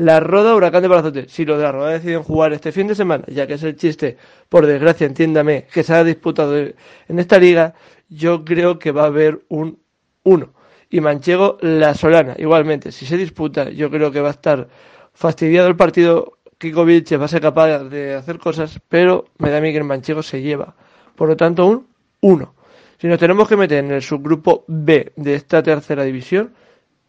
La 0.00 0.18
Roda 0.18 0.54
Huracán 0.54 0.80
de 0.80 0.88
Balazote. 0.88 1.28
Si 1.28 1.44
los 1.44 1.58
de 1.58 1.64
la 1.64 1.72
Roda 1.72 1.90
deciden 1.90 2.22
jugar 2.22 2.54
este 2.54 2.72
fin 2.72 2.86
de 2.86 2.94
semana, 2.94 3.22
ya 3.28 3.46
que 3.46 3.54
es 3.54 3.62
el 3.62 3.76
chiste, 3.76 4.16
por 4.48 4.64
desgracia, 4.64 5.06
entiéndame, 5.06 5.66
que 5.70 5.82
se 5.82 5.92
ha 5.92 6.02
disputado 6.02 6.56
en 6.56 7.18
esta 7.18 7.38
liga, 7.38 7.74
yo 8.08 8.42
creo 8.42 8.78
que 8.78 8.92
va 8.92 9.02
a 9.02 9.06
haber 9.06 9.42
un 9.48 9.78
1 10.22 10.54
y 10.88 11.00
Manchego 11.02 11.58
La 11.60 11.92
Solana. 11.92 12.34
Igualmente, 12.38 12.92
si 12.92 13.04
se 13.04 13.18
disputa, 13.18 13.68
yo 13.68 13.90
creo 13.90 14.10
que 14.10 14.22
va 14.22 14.28
a 14.28 14.32
estar 14.32 14.68
fastidiado 15.12 15.68
el 15.68 15.76
partido. 15.76 16.38
Kiko 16.56 16.86
Vilches 16.86 17.20
va 17.20 17.26
a 17.26 17.28
ser 17.28 17.42
capaz 17.42 17.84
de 17.84 18.14
hacer 18.14 18.38
cosas, 18.38 18.80
pero 18.88 19.26
me 19.36 19.50
da 19.50 19.58
a 19.58 19.60
mí 19.60 19.70
que 19.70 19.78
el 19.78 19.84
Manchego 19.84 20.22
se 20.22 20.40
lleva. 20.40 20.76
Por 21.14 21.28
lo 21.28 21.36
tanto, 21.36 21.66
un 21.66 21.86
1. 22.22 22.54
Si 22.96 23.06
nos 23.06 23.18
tenemos 23.18 23.46
que 23.46 23.56
meter 23.56 23.84
en 23.84 23.90
el 23.90 24.00
subgrupo 24.00 24.64
B 24.66 25.12
de 25.16 25.34
esta 25.34 25.62
tercera 25.62 26.04
división, 26.04 26.54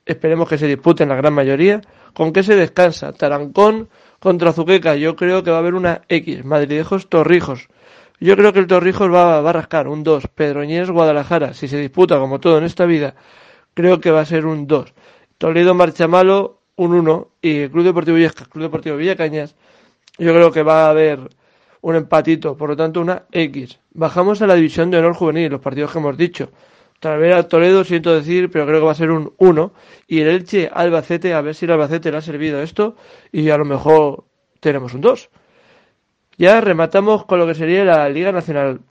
esperemos 0.06 0.49
que 0.49 0.58
se 0.58 0.67
disputen 0.67 1.08
la 1.08 1.15
gran 1.15 1.34
mayoría. 1.34 1.80
¿Con 2.13 2.34
qué 2.34 2.43
se 2.43 2.56
descansa? 2.56 3.13
Tarancón 3.13 3.89
contra 4.19 4.54
Zuqueca. 4.54 4.95
Yo 4.95 5.15
creo 5.15 5.43
que 5.43 5.52
va 5.52 5.58
a 5.58 5.60
haber 5.60 5.74
una 5.74 6.02
X. 6.08 6.45
Madridejos, 6.45 7.10
Torrijos. 7.10 7.67
Yo 8.19 8.36
creo 8.36 8.54
que 8.54 8.60
el 8.60 8.67
Torrijos 8.67 9.12
va, 9.12 9.38
a 9.39 9.54
rascar 9.54 9.88
un 9.88 10.04
2. 10.04 10.28
Pedroñés, 10.28 10.91
Guadalajara. 10.91 11.54
Si 11.54 11.67
se 11.67 11.78
disputa 11.78 12.19
como 12.19 12.39
todo 12.39 12.58
en 12.58 12.65
esta 12.65 12.86
vida, 12.86 13.15
creo 13.74 14.00
que 14.00 14.12
va 14.12 14.21
a 14.21 14.26
ser 14.26 14.45
un 14.45 14.67
2. 14.67 14.93
Toledo 15.38 15.74
Marchamalo, 15.74 16.60
un 16.76 16.93
1. 16.93 17.30
Y 17.41 17.58
el 17.62 17.71
Club 17.71 17.86
Deportivo 17.86 18.17
Club 18.52 18.63
Deportivo 18.63 18.97
Villacañas, 18.97 19.56
yo 20.17 20.34
creo 20.34 20.52
que 20.52 20.62
va 20.62 20.86
a 20.86 20.89
haber 20.91 21.19
un 21.82 21.95
empatito, 21.95 22.56
por 22.56 22.69
lo 22.69 22.76
tanto 22.76 23.02
una 23.02 23.24
X. 23.32 23.80
Bajamos 23.93 24.41
a 24.41 24.47
la 24.47 24.56
división 24.56 24.91
de 24.91 25.00
honor 25.00 25.15
juvenil, 25.15 25.52
los 25.52 25.62
partidos 25.62 25.91
que 25.91 25.97
hemos 25.97 26.15
dicho. 26.15 26.52
Talavera 27.02 27.48
Toledo, 27.48 27.84
siento 27.84 28.14
decir, 28.14 28.52
pero 28.52 28.68
creo 28.68 28.80
que 28.80 28.86
va 28.86 28.92
a 28.92 28.96
ser 28.96 29.10
un 29.10 29.34
1. 29.40 29.74
Y 30.08 30.22
el 30.22 30.28
Elche 30.28 30.70
Albacete, 30.72 31.34
a 31.34 31.42
ver 31.42 31.56
si 31.56 31.66
el 31.66 31.72
Albacete 31.72 32.12
le 32.12 32.18
ha 32.18 32.22
servido 32.22 32.62
esto 32.62 32.96
y 33.32 33.50
a 33.50 33.58
lo 33.58 33.66
mejor 33.66 34.26
tenemos 34.60 34.94
un 34.94 35.02
2. 35.02 35.30
Ya 36.38 36.62
rematamos 36.62 37.26
con 37.26 37.40
lo 37.40 37.48
que 37.48 37.56
sería 37.56 37.84
la 37.84 38.08
Liga 38.08 38.32
Nacional 38.32 38.82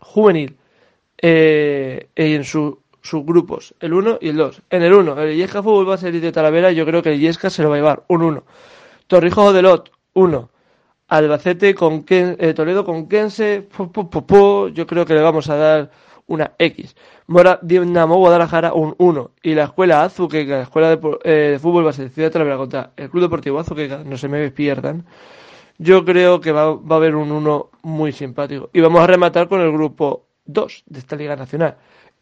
Juvenil. 0.00 0.56
Eh, 1.22 2.08
en 2.16 2.44
su 2.44 2.80
subgrupos, 3.00 3.74
el 3.78 3.92
1 3.92 4.18
y 4.20 4.30
el 4.30 4.36
2. 4.36 4.62
En 4.70 4.82
el 4.82 4.92
1, 4.92 5.22
el 5.22 5.32
Illesca 5.34 5.62
Fútbol 5.62 5.88
va 5.88 5.94
a 5.94 5.98
salir 5.98 6.20
de 6.20 6.32
Talavera, 6.32 6.72
yo 6.72 6.84
creo 6.84 7.00
que 7.00 7.10
el 7.10 7.20
Illesca 7.20 7.48
se 7.48 7.62
lo 7.62 7.70
va 7.70 7.76
a 7.76 7.78
llevar, 7.78 8.04
un 8.08 8.22
1. 8.22 8.44
Torrijos 9.06 9.54
de 9.54 9.62
Lot, 9.62 9.92
1. 10.14 10.50
Albacete 11.08 11.74
con 11.74 12.04
eh, 12.08 12.54
Toledo 12.54 12.84
con 12.84 13.08
Kense, 13.08 13.68
yo 14.72 14.86
creo 14.86 15.06
que 15.06 15.14
le 15.14 15.20
vamos 15.20 15.48
a 15.48 15.56
dar 15.56 15.90
una 16.30 16.52
X. 16.58 16.96
Mora 17.26 17.58
Dinamo 17.62 18.16
Guadalajara, 18.16 18.72
un 18.72 18.94
1. 18.98 19.30
Y 19.42 19.54
la 19.54 19.64
escuela 19.64 20.02
Azuqueca, 20.02 20.56
la 20.56 20.62
escuela 20.62 20.96
de, 20.96 21.18
eh, 21.24 21.58
fútbol 21.60 21.86
va 21.86 21.90
a 21.90 21.92
ser 21.92 22.08
Ciudad 22.08 22.30
Talavera 22.30 22.56
contra 22.56 22.90
el 22.96 23.10
Club 23.10 23.22
Deportivo 23.22 23.60
Azuqueca, 23.60 24.02
no 24.04 24.16
se 24.16 24.28
me 24.28 24.50
pierdan. 24.50 25.04
Yo 25.78 26.04
creo 26.04 26.40
que 26.40 26.52
va, 26.52 26.74
va 26.74 26.96
a 26.96 26.98
haber 26.98 27.14
un 27.14 27.30
1 27.30 27.70
muy 27.82 28.12
simpático. 28.12 28.70
Y 28.72 28.80
vamos 28.80 29.00
a 29.00 29.06
rematar 29.06 29.48
con 29.48 29.60
el 29.60 29.70
grupo 29.72 30.24
2 30.46 30.84
de 30.86 30.98
esta 30.98 31.16
Liga 31.16 31.36
Nacional 31.36 31.76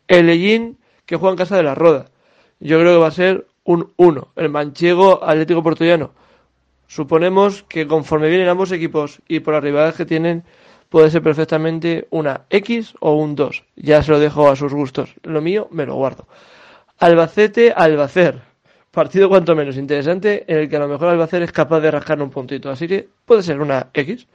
el 0.09 0.31
Ellín 0.31 0.79
que 1.07 1.17
juega 1.17 1.33
en 1.33 1.39
casa 1.39 1.57
de 1.57 1.63
la 1.63 1.75
Roda. 1.75 2.11
Yo 2.59 2.81
creo 2.81 2.95
que 2.95 3.01
va 3.01 3.07
a 3.07 3.13
ser 3.13 3.47
un 3.65 3.93
1. 3.97 4.29
El 4.35 4.49
manchego 4.49 5.23
Atlético 5.23 5.63
Portugués. 5.63 6.01
Suponemos 6.87 7.63
que 7.65 7.87
conforme 7.87 8.29
vienen 8.29 8.49
ambos 8.49 8.73
equipos 8.73 9.21
y 9.29 9.41
por 9.41 9.55
las 9.55 9.63
rivalidades 9.63 9.97
que 9.97 10.07
tienen, 10.07 10.43
puede 10.89 11.11
ser 11.11 11.23
perfectamente 11.23 12.07
una 12.11 12.43
X 12.51 12.95
o 13.01 13.15
un 13.15 13.35
2. 13.35 13.65
Ya 13.77 14.03
se 14.03 14.11
lo 14.11 14.19
dejo 14.19 14.51
a 14.51 14.57
sus 14.57 14.73
gustos. 14.73 15.15
Lo 15.23 15.41
mío 15.41 15.69
me 15.71 15.87
lo 15.87 15.95
guardo. 15.95 16.27
Albacete 16.99 17.73
Albacer. 17.73 18.41
Partido 18.91 19.29
cuanto 19.29 19.55
menos 19.55 19.77
interesante 19.77 20.45
en 20.49 20.59
el 20.59 20.69
que 20.69 20.77
a 20.77 20.81
lo 20.81 20.89
mejor 20.89 21.09
Albacer 21.09 21.43
es 21.43 21.53
capaz 21.53 21.81
de 21.81 21.91
rascar 21.91 22.21
un 22.21 22.31
puntito. 22.31 22.71
Así 22.71 22.89
que 22.89 23.09
puede 23.25 23.43
ser 23.43 23.61
una 23.61 23.89
X. 23.93 24.27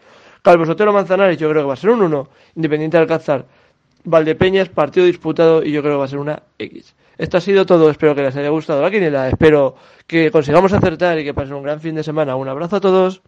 Calvo 0.42 0.66
Sotero 0.66 0.94
Manzanares 0.94 1.38
yo 1.38 1.50
creo 1.50 1.63
que 1.63 1.68
va 1.68 1.74
a 1.74 1.78
ser 1.78 1.89
un 1.89 2.02
1. 2.02 2.30
Independiente 2.56 2.98
de 2.98 3.02
Alcázar 3.02 3.46
Valdepeñas, 4.06 4.70
partido 4.70 5.06
disputado 5.06 5.63
y 5.63 5.72
yo 5.72 5.82
creo 5.82 5.94
que 5.94 6.00
va 6.00 6.06
a 6.06 6.10
ser 6.10 6.20
una 6.20 6.44
X. 6.60 6.96
Esto 7.18 7.38
ha 7.38 7.42
sido 7.42 7.66
todo, 7.66 7.89
espero 7.89 8.16
que 8.16 8.24
les 8.24 8.36
haya 8.36 8.50
gustado 8.50 8.82
la 8.82 8.92
quiniela, 8.92 9.30
espero 9.30 9.76
que 10.08 10.32
consigamos 10.32 10.74
acertar 10.74 11.20
y 11.20 11.24
que 11.24 11.34
pasen 11.34 11.54
un 11.54 11.63
gran 11.63 11.80
fin 11.80 11.96
de 11.96 12.04
semana. 12.04 12.36
Un 12.36 12.50
abrazo 12.50 12.78
a 12.78 12.82
todos. 12.82 13.22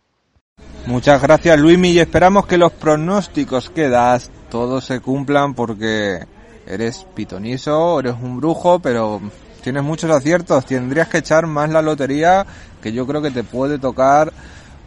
Muchas 0.88 1.20
gracias 1.20 1.60
Luismi 1.60 1.90
y 1.90 2.00
esperamos 2.00 2.46
que 2.46 2.60
los 2.60 2.72
pronósticos 2.72 3.72
que 3.72 3.90
das 3.90 4.30
todos 4.52 4.86
se 4.86 5.00
cumplan 5.00 5.56
porque 5.56 6.20
eres 6.68 7.08
pitonizo, 7.16 8.00
eres 8.00 8.14
un 8.22 8.38
brujo, 8.38 8.78
pero 8.78 9.20
tienes 9.64 9.82
muchos 9.82 10.12
aciertos, 10.12 10.64
tendrías 10.68 11.08
que 11.08 11.18
echar 11.18 11.48
más 11.48 11.72
la 11.72 11.82
lotería 11.82 12.46
que 12.84 12.94
yo 12.94 13.08
creo 13.08 13.20
que 13.24 13.32
te 13.32 13.44
puede 13.44 13.80
tocar 13.80 14.32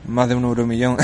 más 0.07 0.29
de 0.29 0.37
un 0.37 0.45
euro 0.45 0.69
millón. 0.69 0.99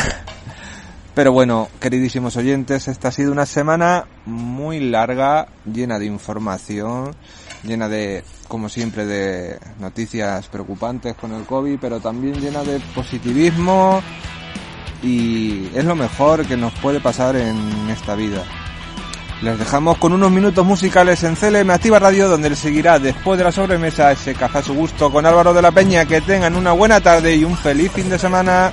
Pero 1.14 1.30
bueno, 1.30 1.68
queridísimos 1.80 2.36
oyentes, 2.36 2.88
esta 2.88 3.08
ha 3.08 3.12
sido 3.12 3.30
una 3.30 3.46
semana 3.46 4.06
muy 4.26 4.80
larga, 4.80 5.46
llena 5.64 6.00
de 6.00 6.06
información, 6.06 7.14
llena 7.62 7.88
de, 7.88 8.24
como 8.48 8.68
siempre, 8.68 9.06
de 9.06 9.60
noticias 9.78 10.48
preocupantes 10.48 11.14
con 11.14 11.32
el 11.32 11.44
COVID, 11.44 11.78
pero 11.80 12.00
también 12.00 12.40
llena 12.40 12.64
de 12.64 12.80
positivismo 12.96 14.02
y 15.04 15.70
es 15.74 15.84
lo 15.84 15.94
mejor 15.94 16.46
que 16.46 16.56
nos 16.56 16.72
puede 16.74 17.00
pasar 17.00 17.36
en 17.36 17.90
esta 17.90 18.14
vida. 18.14 18.42
Les 19.42 19.58
dejamos 19.58 19.98
con 19.98 20.14
unos 20.14 20.30
minutos 20.30 20.64
musicales 20.64 21.22
en 21.22 21.34
CLM 21.34 21.70
Activa 21.70 21.98
Radio 21.98 22.28
donde 22.28 22.48
les 22.48 22.58
seguirá 22.58 22.98
después 22.98 23.36
de 23.36 23.44
la 23.44 23.52
sobremesa 23.52 24.10
ese 24.10 24.34
café 24.34 24.58
a 24.58 24.62
su 24.62 24.72
gusto 24.72 25.12
con 25.12 25.26
Álvaro 25.26 25.52
de 25.52 25.60
la 25.60 25.70
Peña. 25.70 26.06
Que 26.06 26.22
tengan 26.22 26.56
una 26.56 26.72
buena 26.72 27.00
tarde 27.00 27.36
y 27.36 27.44
un 27.44 27.56
feliz 27.56 27.92
fin 27.92 28.08
de 28.08 28.18
semana. 28.18 28.72